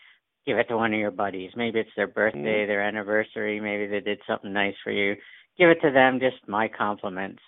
[0.45, 1.53] give it to one of your buddies.
[1.55, 2.67] Maybe it's their birthday, mm.
[2.67, 5.15] their anniversary, maybe they did something nice for you.
[5.59, 7.43] Give it to them, just my compliments.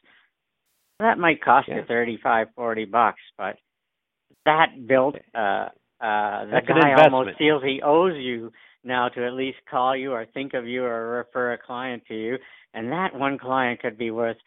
[1.01, 1.77] That might cost Yeah.
[1.77, 3.57] you thirty five, forty bucks, but
[4.45, 5.39] that built uh
[6.01, 8.53] uh the That's guy almost feels he owes you
[8.85, 12.15] now to at least call you or think of you or refer a client to
[12.15, 12.39] you.
[12.75, 14.39] And that one client could be worth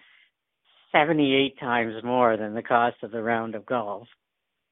[0.92, 4.08] 78 times more than the cost of the round of golf.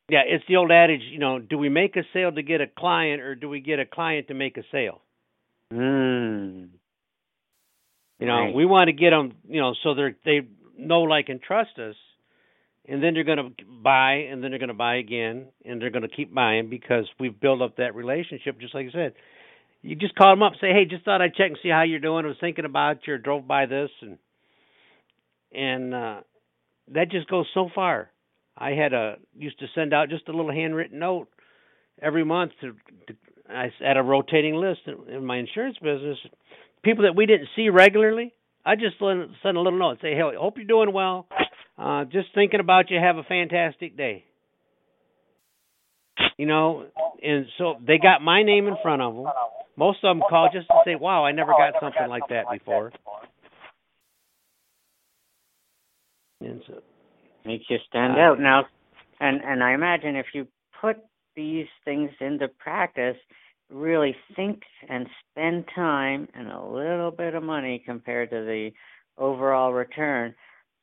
[0.09, 2.67] yeah it's the old adage you know do we make a sale to get a
[2.67, 5.01] client or do we get a client to make a sale
[5.71, 6.69] Mm.
[8.19, 8.53] You know, Right.
[8.55, 10.47] we want to get them, you know, so they they
[10.77, 11.95] know, like, and trust us,
[12.87, 15.89] and then they're going to buy, and then they're going to buy again, and they're
[15.89, 18.59] going to keep buying because we've built up that relationship.
[18.59, 19.13] Just like I said,
[19.81, 21.99] you just call them up, say, "Hey, just thought I'd check and see how you're
[21.99, 22.25] doing.
[22.25, 24.17] I was thinking about you, or drove by this, and
[25.53, 26.21] and uh,
[26.93, 28.09] that just goes so far.
[28.57, 31.27] I had a used to send out just a little handwritten note
[32.01, 32.73] every month to,
[33.07, 33.15] to
[33.49, 36.17] I had a rotating list in, my insurance business
[36.83, 38.33] people that we didn't see regularly,
[38.65, 41.27] I just send a little note, and say, "Hey, hope you're doing well.
[41.77, 42.99] Uh, just thinking about you.
[42.99, 44.25] Have a fantastic day."
[46.37, 46.85] You know,
[47.21, 49.25] and so they got my name in front of them.
[49.75, 52.91] Most of them call just to say, "Wow, I never got something like that before."
[56.41, 56.81] And so
[57.45, 58.65] makes you stand uh, out now.
[59.19, 60.47] And and I imagine if you
[60.79, 60.97] put
[61.35, 63.17] these things into practice,
[63.69, 68.71] really think and spend time and a little bit of money compared to the
[69.17, 70.33] overall return,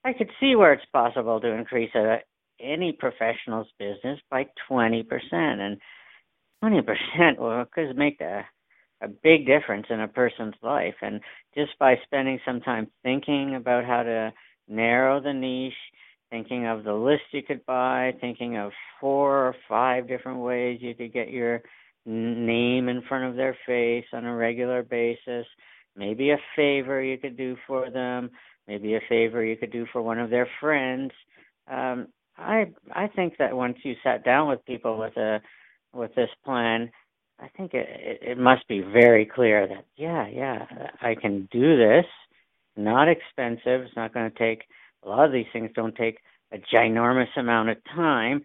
[0.04, 2.18] I could see where it's possible to increase a,
[2.60, 5.04] any professional's business by 20%.
[5.32, 5.78] And
[6.64, 8.44] 20% will could make a,
[9.02, 10.94] a big difference in a person's life.
[11.02, 11.20] And
[11.54, 14.32] just by spending some time thinking about how to
[14.68, 15.74] narrow the niche,
[16.30, 20.94] thinking of the list you could buy, thinking of four or five different ways you
[20.94, 21.62] could get your
[22.06, 25.46] name in front of their face on a regular basis,
[25.96, 28.30] maybe a favor you could do for them,
[28.70, 31.10] maybe a favor you could do for one of their friends.
[31.68, 32.06] Um,
[32.38, 35.40] I I think that once you sat down with people with a
[35.92, 36.88] with this plan,
[37.40, 40.66] I think it, it, it must be very clear that yeah yeah
[41.02, 42.06] I can do this.
[42.76, 43.82] Not expensive.
[43.82, 44.62] It's not going to take
[45.04, 45.70] a lot of these things.
[45.74, 46.18] Don't take
[46.52, 48.42] a ginormous amount of time.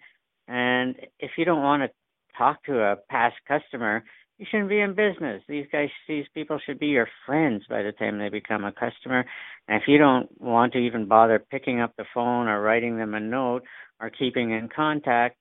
[0.47, 1.89] And if you don't want to
[2.37, 4.03] talk to a past customer,
[4.37, 5.41] you shouldn't be in business.
[5.47, 9.25] These guys, these people should be your friends by the time they become a customer.
[9.67, 13.13] And if you don't want to even bother picking up the phone or writing them
[13.13, 13.63] a note
[13.99, 15.37] or keeping in contact,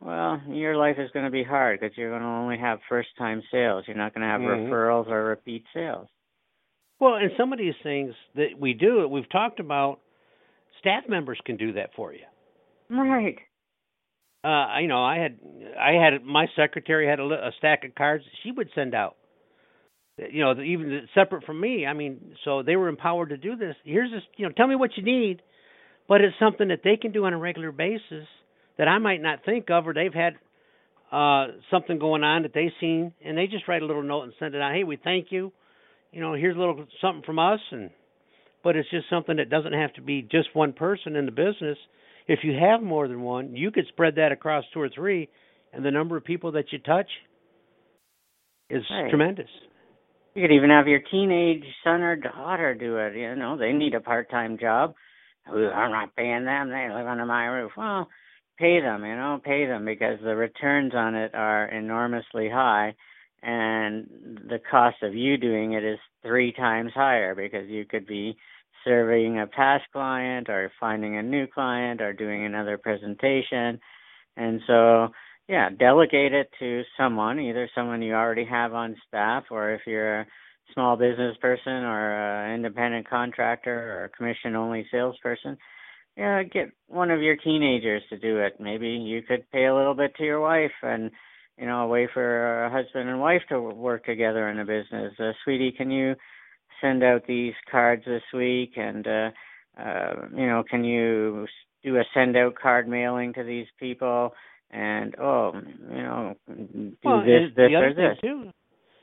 [0.00, 3.10] well, your life is going to be hard because you're going to only have first
[3.18, 3.84] time sales.
[3.86, 4.72] You're not going to have mm-hmm.
[4.72, 6.06] referrals or repeat sales.
[7.00, 9.98] Well, and some of these things that we do, we've talked about,
[10.78, 12.20] staff members can do that for you.
[12.88, 13.38] Right
[14.44, 15.38] uh you know i had
[15.78, 19.16] i had my secretary had a, a stack of cards she would send out.
[20.18, 23.74] You know even separate from me i mean so they were empowered to do this.
[23.84, 25.42] Here's this you know tell me what you need
[26.08, 28.26] but it's something that they can do on a regular basis
[28.78, 30.34] that i might not think of or they've had
[31.12, 34.32] uh something going on that they've seen and they just write a little note and
[34.38, 34.74] send it out.
[34.74, 35.52] Hey we thank you.
[36.12, 37.90] You know here's a little something from us and
[38.64, 41.78] but it's just something that doesn't have to be just one person in the business
[42.28, 45.28] if you have more than one, you could spread that across two or three,
[45.72, 47.08] and the number of people that you touch
[48.70, 49.10] is right.
[49.10, 49.48] tremendous.
[50.34, 53.14] You could even have your teenage son or daughter do it.
[53.14, 54.94] You know, they need a part-time job.
[55.46, 56.70] I'm not paying them.
[56.70, 57.72] They live under my roof.
[57.76, 58.08] Well,
[58.58, 59.04] pay them.
[59.04, 62.94] You know, pay them because the returns on it are enormously high,
[63.42, 64.06] and
[64.48, 68.36] the cost of you doing it is three times higher because you could be
[68.84, 73.80] serving a past client or finding a new client or doing another presentation.
[74.36, 75.08] And so,
[75.48, 80.20] yeah, delegate it to someone, either someone you already have on staff or if you're
[80.20, 80.26] a
[80.74, 85.56] small business person or an independent contractor or a commission only salesperson,
[86.16, 88.60] yeah, get one of your teenagers to do it.
[88.60, 91.10] Maybe you could pay a little bit to your wife and
[91.58, 95.12] you know, a way for a husband and wife to work together in a business.
[95.18, 96.14] Uh, sweetie, can you
[96.82, 98.72] send out these cards this week?
[98.76, 99.30] And uh,
[99.80, 101.46] uh, you know can you
[101.82, 104.34] do a send out card mailing to these people?
[104.70, 108.18] And oh you know do well, this this the or this.
[108.20, 108.50] too,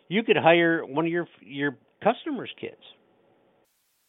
[0.07, 2.81] you could hire one of your your customers kids.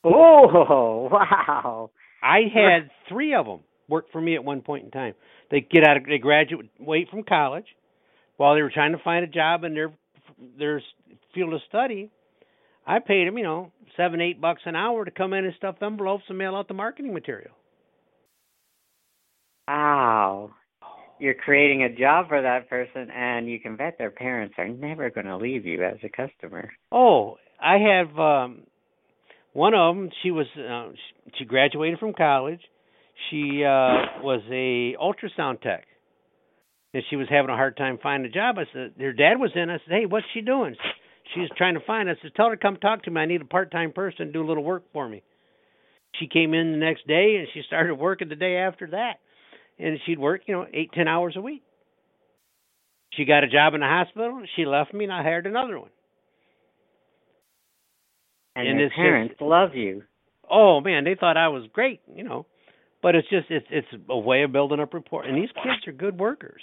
[0.05, 1.91] Oh wow.
[2.23, 5.15] I had three of them work for me at one point in time.
[5.51, 7.67] They get out of they graduate wait from college
[8.37, 9.93] while they were trying to find a job in their
[10.59, 10.83] their
[11.35, 12.11] field of study
[12.87, 15.77] I paid him, you know, seven, eight bucks an hour to come in and stuff
[15.83, 17.53] envelopes and mail out the marketing material.
[19.69, 20.51] Wow.
[21.19, 25.11] You're creating a job for that person, and you can bet their parents are never
[25.11, 26.73] going to leave you as a customer.
[26.91, 28.63] Oh, I have um
[29.53, 30.11] one of them.
[30.23, 30.93] She was uh,
[31.39, 32.61] she graduated from college.
[33.29, 35.85] She uh was a ultrasound tech,
[36.95, 38.57] and she was having a hard time finding a job.
[38.59, 39.69] I said, her dad was in.
[39.69, 40.75] I said, hey, what's she doing?
[41.35, 42.17] She's trying to find us.
[42.21, 43.21] I said, tell her to come talk to me.
[43.21, 45.23] I need a part time person to do a little work for me.
[46.19, 49.15] She came in the next day and she started working the day after that.
[49.79, 51.63] And she'd work, you know, eight, ten hours a week.
[53.15, 54.43] She got a job in the hospital.
[54.57, 55.91] She left me and I hired another one.
[58.57, 60.03] And, and your parents just, love you.
[60.51, 62.47] Oh man, they thought I was great, you know.
[63.03, 65.25] But it's just it's it's a way of building up rapport.
[65.25, 66.61] And these kids are good workers.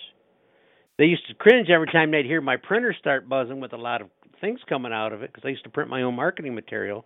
[0.97, 4.01] They used to cringe every time they'd hear my printer start buzzing with a lot
[4.01, 4.09] of
[4.39, 7.05] things coming out of it because I used to print my own marketing material.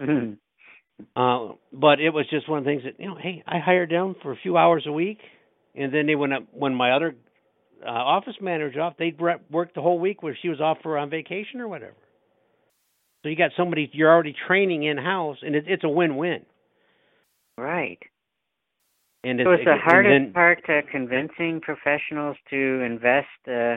[0.00, 0.34] Mm-hmm.
[1.16, 3.90] Uh, but it was just one of the things that you know, hey, I hired
[3.90, 5.18] them for a few hours a week,
[5.74, 7.14] and then they went up when my other
[7.84, 8.94] uh, office manager off.
[8.98, 11.96] They'd work the whole week where she was off for on vacation or whatever.
[13.22, 16.44] So you got somebody you're already training in house, and it, it's a win-win.
[17.56, 17.98] Right.
[19.24, 23.76] And so it's the and hardest then, part to convincing professionals to invest uh,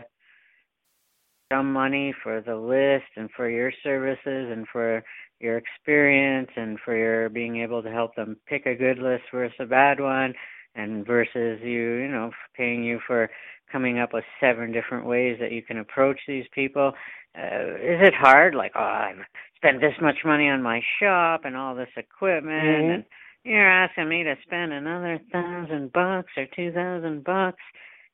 [1.52, 4.18] some money for the list and for your services
[4.52, 5.04] and for
[5.40, 9.56] your experience and for your being able to help them pick a good list versus
[9.60, 10.34] a bad one
[10.76, 13.30] and versus you you know paying you for
[13.72, 16.94] coming up with seven different ways that you can approach these people.
[17.38, 18.56] Uh, is it hard?
[18.56, 19.18] Like oh i've
[19.58, 22.94] spent this much money on my shop and all this equipment Mhm.
[22.96, 23.06] and
[23.44, 27.62] you're asking me to spend another thousand bucks or two thousand bucks.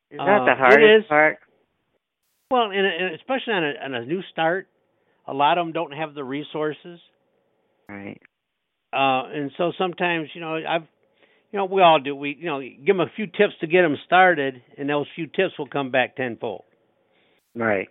[0.10, 1.40] Is that Uh, the hardest part
[2.52, 4.68] well, and, and especially on a, on a new start,
[5.28, 7.00] a lot of them don't have the resources.
[7.90, 8.22] right
[8.94, 10.84] Uh, and so sometimes, you know, I've,
[11.52, 12.16] you know, we all do.
[12.16, 15.28] We, you know, give them a few tips to get them started, and those few
[15.28, 16.64] tips will come back tenfold.
[17.56, 17.88] right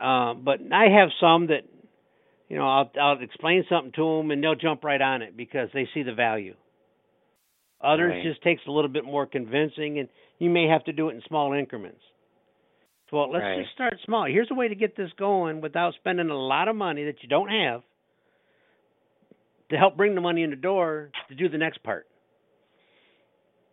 [0.00, 1.62] Uh, but I have some that,
[2.48, 5.68] you know, I'll I'll explain something to them, and they'll jump right on it because
[5.74, 6.54] they see the value.
[7.82, 8.22] Others Right.
[8.22, 11.22] just takes a little bit more convincing, and you may have to do it in
[11.28, 12.00] small increments.
[13.12, 13.58] Well, let's Right.
[13.62, 14.24] just start small.
[14.24, 17.28] Here's a way to get this going without spending a lot of money that you
[17.28, 17.82] don't have
[19.70, 22.06] to help bring the money in the door to do the next part.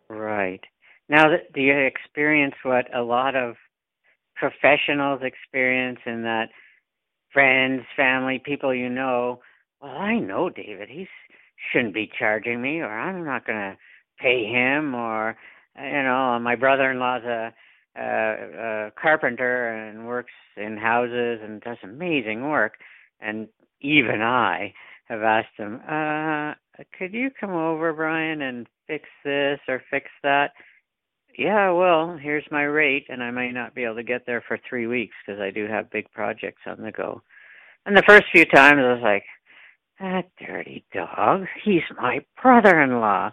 [0.08, 0.64] Right.
[1.08, 3.56] Now, do you experience what a lot of
[4.36, 6.50] professionals experience in that
[7.32, 9.40] friends, family, people you know?
[9.80, 10.88] Well, I know David.
[10.88, 11.08] He
[11.70, 13.76] shouldn't be charging me, or I'm not going to
[14.18, 15.36] pay him, or
[15.76, 17.54] you know, my brother-in-law's a,
[17.96, 22.74] a, a carpenter and works in houses and does amazing work,
[23.20, 23.48] and
[23.80, 24.72] even I
[25.06, 26.54] have asked him, uh,
[26.98, 30.52] could you come over, Brian, and fix this or fix that?
[31.36, 34.58] Yeah, well, here's my rate, and I might not be able to get there for
[34.68, 37.22] three weeks because I do have big projects on the go.
[37.86, 39.24] And the first few times I was like,
[40.00, 43.30] that dirty dog, he's my brother in law.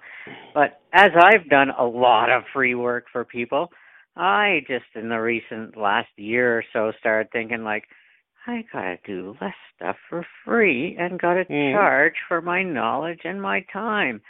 [0.54, 3.70] But as I've done a lot of free work for people,
[4.16, 7.86] I just in the recent last year or so started thinking like,
[8.48, 11.72] I gotta do less stuff for free and gotta Mhm.
[11.72, 14.22] charge for my knowledge and my time.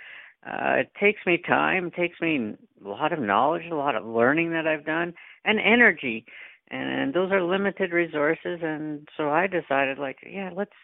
[0.45, 4.51] Uh, it takes me time, takes me a lot of knowledge, a lot of learning
[4.51, 5.13] that I've done,
[5.43, 6.25] and energy.
[6.69, 8.59] And those are limited resources.
[8.63, 10.75] And so I decided, like, yeah, let's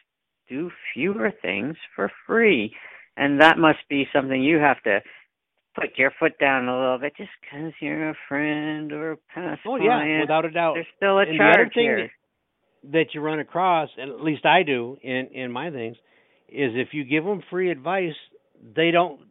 [0.49, 2.75] do fewer things for free.
[3.17, 5.01] And that must be something you have to
[5.75, 9.61] put your foot down a little bit just because you're a friend or a past
[9.65, 10.75] Oh yeah, without a doubt.
[10.75, 12.11] There's still a And the other charge thing here.
[12.91, 15.97] that you run across, and at least I do in in my things,
[16.49, 18.15] is if you give them free advice,
[18.75, 19.21] they don't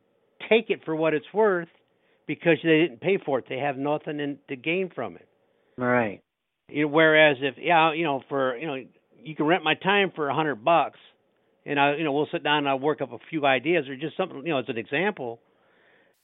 [0.49, 1.69] take it for what it's worth
[2.27, 3.47] because they didn't pay for it.
[3.49, 5.29] They have nothing in, to gain from it.
[5.77, 6.23] Right.
[6.69, 8.77] You know, whereas if yeah, you know, for you know,
[9.23, 10.99] you can rent my time for a hundred bucks,
[11.67, 13.97] and I, you know, we'll sit down and I'll work up a few ideas or
[13.97, 15.41] just something, you know, as an example.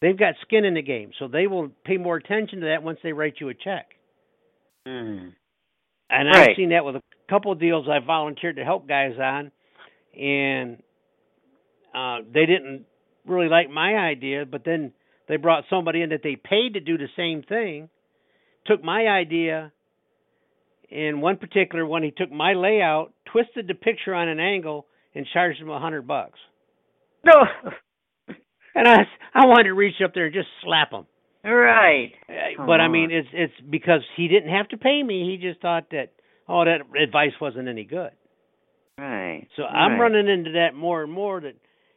[0.01, 2.99] They've got skin in the game, so they will pay more attention to that once
[3.03, 3.89] they write you a check.
[4.87, 5.33] Mm.
[6.11, 6.51] And Right.
[6.51, 9.51] I've seen that with a couple of deals I volunteered to help guys on,
[10.19, 10.83] and
[11.95, 12.85] uh, they didn't
[13.27, 14.93] really like my idea, but then
[15.29, 17.89] they brought somebody in that they paid to do the same thing,
[18.67, 19.73] took my idea,
[20.91, 25.27] and one particular one, he took my layout, twisted the picture on an angle, and
[25.33, 26.39] charged him a hundred bucks.
[27.25, 27.33] No.
[28.77, 31.07] And I, I wanted to reach up there and just slap him.
[31.45, 32.13] right.
[32.29, 35.31] Uh, Come but I mean, it's it's because he didn't have to pay me.
[35.31, 36.13] He just thought that
[36.49, 38.11] oh, that advice wasn't any good.
[38.99, 39.47] Right.
[39.57, 40.01] So I'm Right.
[40.01, 41.41] running into that more and more.
[41.41, 41.55] That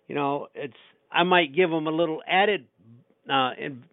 [0.07, 0.73] you know, it's
[1.11, 2.65] I might give them a little added
[3.29, 3.83] uh, in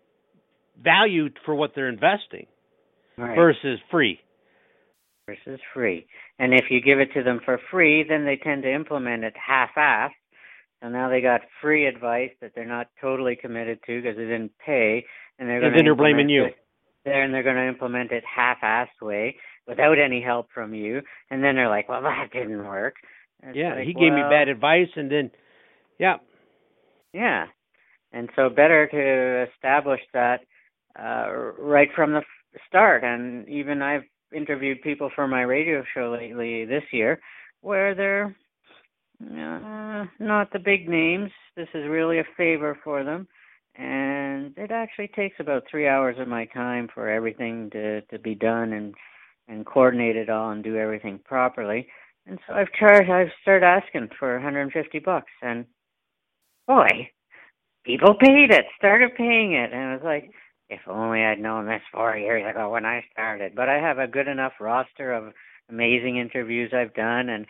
[0.83, 2.47] value for what they're investing
[3.17, 3.35] right.
[3.35, 4.21] versus free.
[5.27, 6.07] versus free.
[6.39, 9.35] And if you give it to them for free, then they tend to implement it
[9.37, 10.11] half-assed.
[10.83, 14.53] So now they got free advice that they're not totally committed to because they didn't
[14.65, 15.05] pay,
[15.39, 16.49] and they're And going then they're blaming you.
[17.05, 21.01] There, and they're going to implement it half-assed way without any help from you,
[21.31, 22.97] and then they're like, "Well, that didn't work."
[23.43, 25.31] It's yeah, like, he gave me bad advice, and then
[25.99, 26.17] yeah,
[27.13, 27.47] Yeah,
[28.13, 30.41] and so better to establish that
[30.99, 32.23] uh, right from the
[32.69, 33.05] start.
[33.05, 34.05] And even I've
[34.35, 37.21] interviewed people for my radio show lately this year,
[37.61, 38.37] where they're
[39.23, 41.31] uh, not the big names.
[41.57, 43.27] This is really a favor for them,
[43.77, 48.35] and it actually takes about three hours of my time for everything to to be
[48.35, 48.95] done and
[49.49, 51.89] and coordinate it all and do everything properly.
[52.27, 53.11] And so I've charged.
[53.11, 55.65] I've started asking for 150 bucks, and
[56.67, 57.09] boy,
[57.85, 60.31] people paid it, started paying it, and I was like,
[60.69, 63.55] if only I'd known this four years ago when I started.
[63.55, 65.33] But I have a good enough roster of
[65.71, 67.47] amazing interviews I've done, and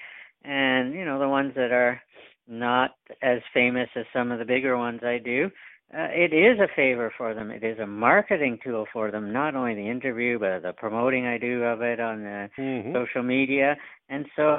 [0.46, 2.00] and you know the ones that are
[2.48, 2.92] not
[3.22, 5.50] as famous as some of the bigger ones I do.
[5.92, 7.50] Uh, it is a favor for them.
[7.50, 9.32] It is a marketing tool for them.
[9.32, 12.92] Not only the interview, but the promoting I do of it on the mm-hmm.
[12.92, 13.76] social media.
[14.08, 14.56] And so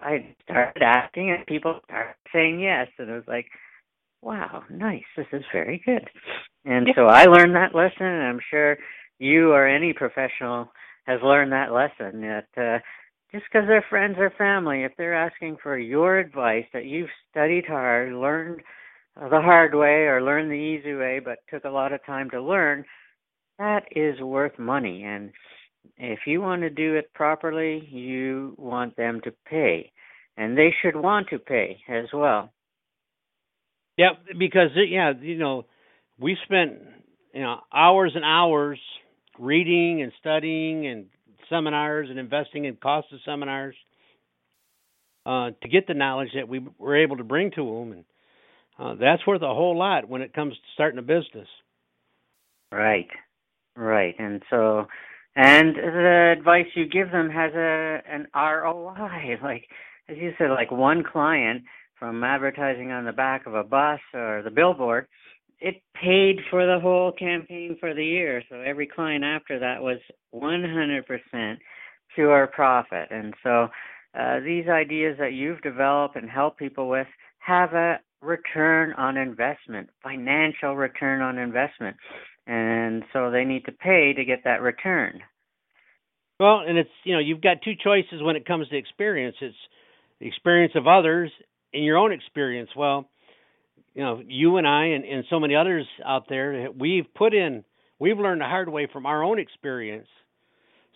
[0.00, 2.86] I started asking, and people started saying yes.
[2.98, 3.46] And it was like,
[4.22, 5.02] wow, nice.
[5.16, 6.08] This is very good.
[6.64, 8.78] And so I learned that lesson, and I'm sure
[9.18, 10.70] you or any professional
[11.06, 12.78] has learned that lesson that uh,
[13.32, 17.64] just because they're friends or family, if they're asking for your advice that you've studied
[17.66, 18.60] hard, learned
[19.16, 22.40] the hard way, or learned the easy way, but took a lot of time to
[22.40, 22.84] learn,
[23.58, 25.02] that is worth money.
[25.04, 25.32] And
[25.96, 29.90] if you want to do it properly, you want them to pay.
[30.36, 32.52] And they should want to pay as well.
[33.96, 35.66] Yeah, because yeah, you know,
[36.20, 36.74] we spent
[37.34, 38.78] you know hours and hours
[39.40, 41.06] reading and studying and
[41.48, 43.74] seminars and investing in cost of seminars
[45.26, 48.04] uh, to get the knowledge that we were able to bring to them, and
[48.78, 51.48] uh, that's worth a whole lot when it comes to starting a business.
[52.72, 53.08] Right,
[53.76, 54.86] right, and so,
[55.36, 59.64] and the advice you give them has a an ROI, like
[60.08, 61.64] as you said, like one client
[61.98, 65.06] from advertising on the back of a bus or the billboard
[65.60, 68.42] it paid for the whole campaign for the year.
[68.48, 69.98] So every client after that was
[70.34, 71.56] 100%
[72.14, 73.08] pure profit.
[73.10, 73.68] And so
[74.18, 77.06] uh, these ideas that you've developed and help people with
[77.38, 81.96] have a return on investment, financial return on investment.
[82.46, 85.20] And so they need to pay to get that return.
[86.40, 89.36] Well, and it's, you know, you've got two choices when it comes to experience.
[89.40, 89.56] It's
[90.20, 91.30] the experience of others
[91.74, 92.70] and your own experience.
[92.76, 93.08] Well,
[93.98, 97.64] you know, you and I and, and so many others out there, we've put in,
[97.98, 100.06] we've learned the hard way from our own experience.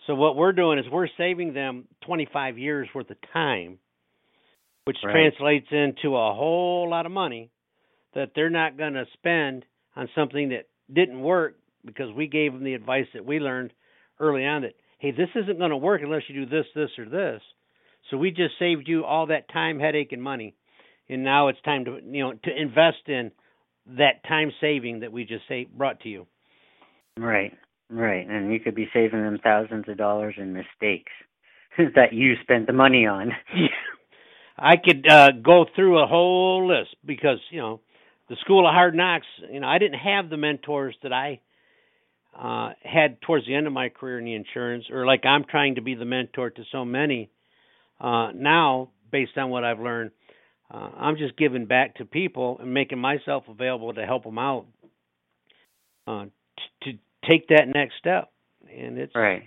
[0.07, 3.77] So what we're doing is we're saving them 25 years worth of time,
[4.85, 5.11] which right.
[5.11, 7.51] translates into a whole lot of money
[8.15, 9.65] that they're not going to spend
[9.97, 13.73] on something that didn't work because we gave them the advice that we learned
[14.21, 17.03] early on that hey, this isn't going to work unless you do this, this, or
[17.03, 17.41] this.
[18.09, 20.55] So we just saved you all that time, headache, and money
[21.09, 23.31] and now it's time to you know to invest in
[23.97, 26.25] that time saving that we just say brought to you.
[27.17, 27.51] Right,
[27.89, 31.11] right, and you could be saving them thousands of dollars in mistakes
[31.77, 33.31] that you spent the money on.
[34.57, 37.81] I could uh, go through a whole list because you know
[38.29, 39.27] the School of Hard Knocks.
[39.51, 41.41] You know, I didn't have the mentors that I
[42.37, 45.75] uh, had towards the end of my career in the insurance, or like I'm trying
[45.75, 47.29] to be the mentor to so many
[47.99, 50.11] uh, now, based on what I've learned
[50.73, 54.65] uh, I'm just giving back to people and making myself available to help them out
[56.07, 56.25] uh,
[56.83, 58.31] t- to take that next step.
[58.75, 59.43] And it's right.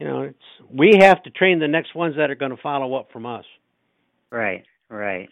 [0.00, 0.38] You know, it's
[0.68, 3.44] we have to train the next ones that are going to follow up from us.
[4.30, 5.28] Right, right.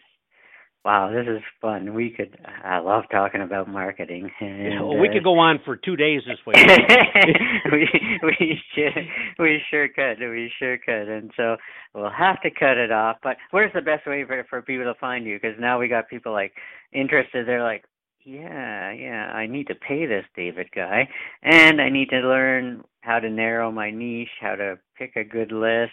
[0.83, 1.93] Wow, this is fun.
[1.93, 2.35] We could.
[2.63, 4.31] I love talking about marketing.
[4.41, 6.55] And, well, we uh, could go on for two days this way.
[7.71, 7.87] we
[8.23, 9.05] we should,
[9.37, 10.19] we sure could.
[10.19, 11.07] We sure could.
[11.07, 11.57] And so
[11.93, 13.17] we'll have to cut it off.
[13.21, 15.39] But where's the best way for for people to find you?
[15.39, 16.53] Because now we got people like
[16.91, 17.47] interested.
[17.47, 17.85] They're like,
[18.25, 19.31] yeah, yeah.
[19.31, 21.07] I need to pay this David guy,
[21.43, 25.51] and I need to learn how to narrow my niche, how to pick a good
[25.51, 25.91] list.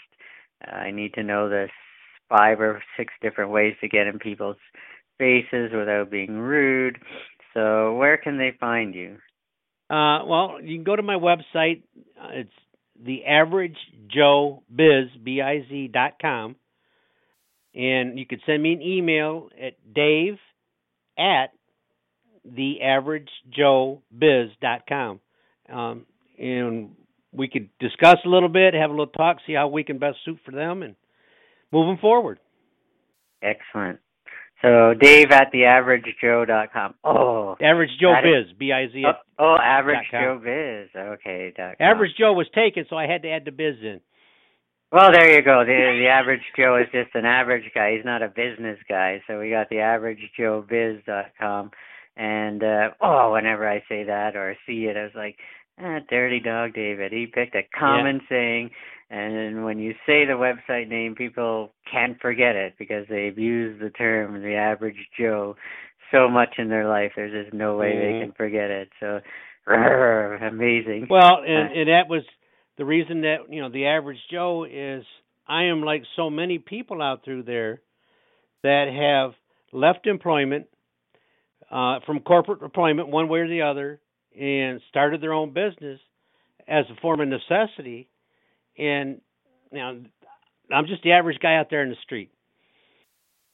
[0.67, 1.71] Uh, I need to know this
[2.29, 4.57] five or six different ways to get in people's
[5.19, 6.99] faces without being rude.
[7.55, 9.17] So where can they find you?
[9.91, 11.83] Uh, well, you can go to my website.
[12.33, 12.51] It's
[13.03, 13.77] the average
[14.15, 16.57] Joe Biz B I Z dot com,
[17.75, 20.39] and you can send me an email at Dave
[21.19, 21.53] at
[24.61, 25.21] dot com,
[25.73, 26.07] um,
[26.39, 26.91] and
[27.33, 30.17] we could discuss a little bit, have a little talk, see how we can best
[30.25, 30.97] suit for them, and
[31.73, 32.39] moving forward.
[33.43, 34.01] Excellent.
[34.63, 36.95] So Dave at theaveragejoe.com.
[37.05, 39.05] Oh, Average Joe Biz, B I Z.
[39.07, 41.01] Oh, oh, Average Joe Biz.
[41.01, 41.53] Okay.
[41.57, 44.01] Dot average Joe was taken, so I had to add the biz in.
[44.91, 45.65] Well, there you go.
[45.65, 47.95] The the average Joe is just an average guy.
[47.95, 49.23] He's not a business guy.
[49.27, 51.71] So we got the average Joe Biz.com.
[52.17, 55.37] And uh oh, whenever I say that or see it, I was like,
[55.81, 57.13] ah, dirty dog David.
[57.13, 58.29] He picked a common yeah.
[58.29, 58.71] saying
[59.11, 63.91] and when you say the website name, people can't forget it because they've used the
[63.91, 65.57] term the average Joe
[66.13, 67.13] so much in their life.
[67.17, 68.19] There's just no way mm-hmm.
[68.19, 68.91] they can forget it.
[69.01, 69.21] So,
[69.67, 71.07] rrr, amazing.
[71.09, 72.23] Well, and, and that was
[72.77, 75.05] the reason that you know the average Joe is.
[75.47, 77.81] I am like so many people out through there
[78.63, 79.33] that have
[79.73, 80.67] left employment
[81.71, 83.99] uh, from corporate employment, one way or the other,
[84.39, 85.99] and started their own business
[86.69, 88.11] as a form of necessity
[88.79, 89.21] and
[89.73, 90.03] you know,
[90.73, 92.31] I'm just the average guy out there in the street.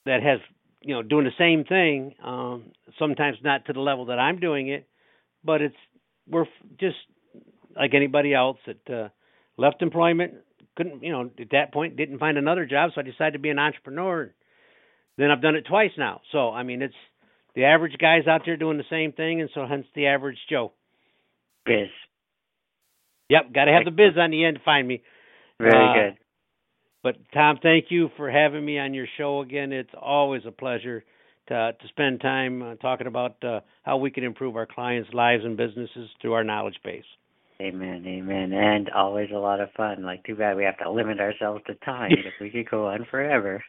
[0.06, 0.40] that has
[0.82, 2.14] you know doing the same thing.
[2.24, 4.86] Um, sometimes not to the level that I'm doing it,
[5.44, 5.76] but it's
[6.28, 6.46] we're
[6.78, 6.96] just
[7.76, 9.08] like anybody else that uh,
[9.56, 10.34] left employment,
[10.76, 13.50] couldn't you know at that point didn't find another job, so I decided to be
[13.50, 14.32] an entrepreneur.
[15.16, 16.20] Then I've done it twice now.
[16.32, 16.94] So I mean, it's
[17.54, 20.72] the average guys out there doing the same thing, and so hence the average Joe.
[21.66, 21.88] Biz.
[23.30, 25.02] Yep, got to have the biz on the end to find me.
[25.60, 26.18] Very uh, good.
[27.02, 29.72] But Tom, thank you for having me on your show again.
[29.72, 31.04] It's always a pleasure
[31.48, 35.44] to to spend time uh, talking about uh, how we can improve our clients' lives
[35.44, 37.04] and businesses through our knowledge base.
[37.60, 40.02] Amen, amen, and always a lot of fun.
[40.02, 43.06] Like, too bad we have to limit ourselves to time because we could go on
[43.08, 43.62] forever.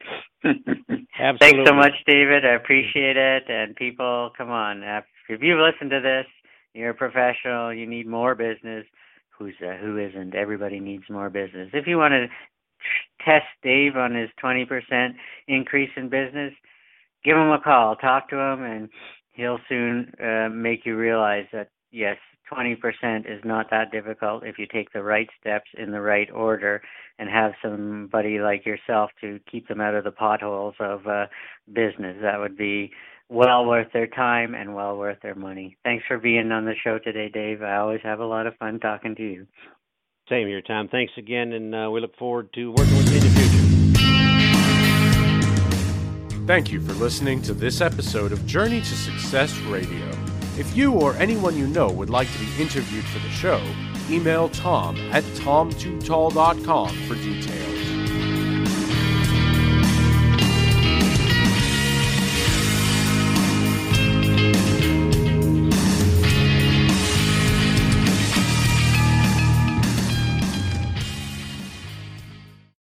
[0.43, 1.05] Absolutely.
[1.39, 2.45] Thanks so much, David.
[2.45, 3.43] I appreciate it.
[3.47, 4.81] And people, come on,
[5.29, 6.25] if you've listened to this,
[6.73, 7.71] you're a professional.
[7.71, 8.85] You need more business.
[9.37, 10.35] Who's uh, who isn't?
[10.35, 11.69] Everybody needs more business.
[11.73, 12.27] If you want to
[13.23, 14.67] test Dave on his 20%
[15.47, 16.53] increase in business,
[17.23, 18.89] give him a call, talk to him, and
[19.31, 22.17] he'll soon uh, make you realize that yes,
[22.51, 22.77] 20%
[23.25, 26.81] is not that difficult if you take the right steps in the right order
[27.17, 31.25] and have somebody like yourself to keep them out of the potholes of uh,
[31.73, 32.17] business.
[32.21, 32.91] That would be
[33.29, 35.77] well worth their time and well worth their money.
[35.83, 37.61] Thanks for being on the show today, Dave.
[37.63, 39.47] I always have a lot of fun talking to you.
[40.29, 40.87] Same here, Tom.
[40.87, 43.65] Thanks again, and uh, we look forward to working with you in the future.
[46.47, 50.09] Thank you for listening to this episode of Journey to Success Radio.
[50.57, 53.61] If you or anyone you know would like to be interviewed for the show,
[54.09, 57.94] email tom at tom2tall.com for details.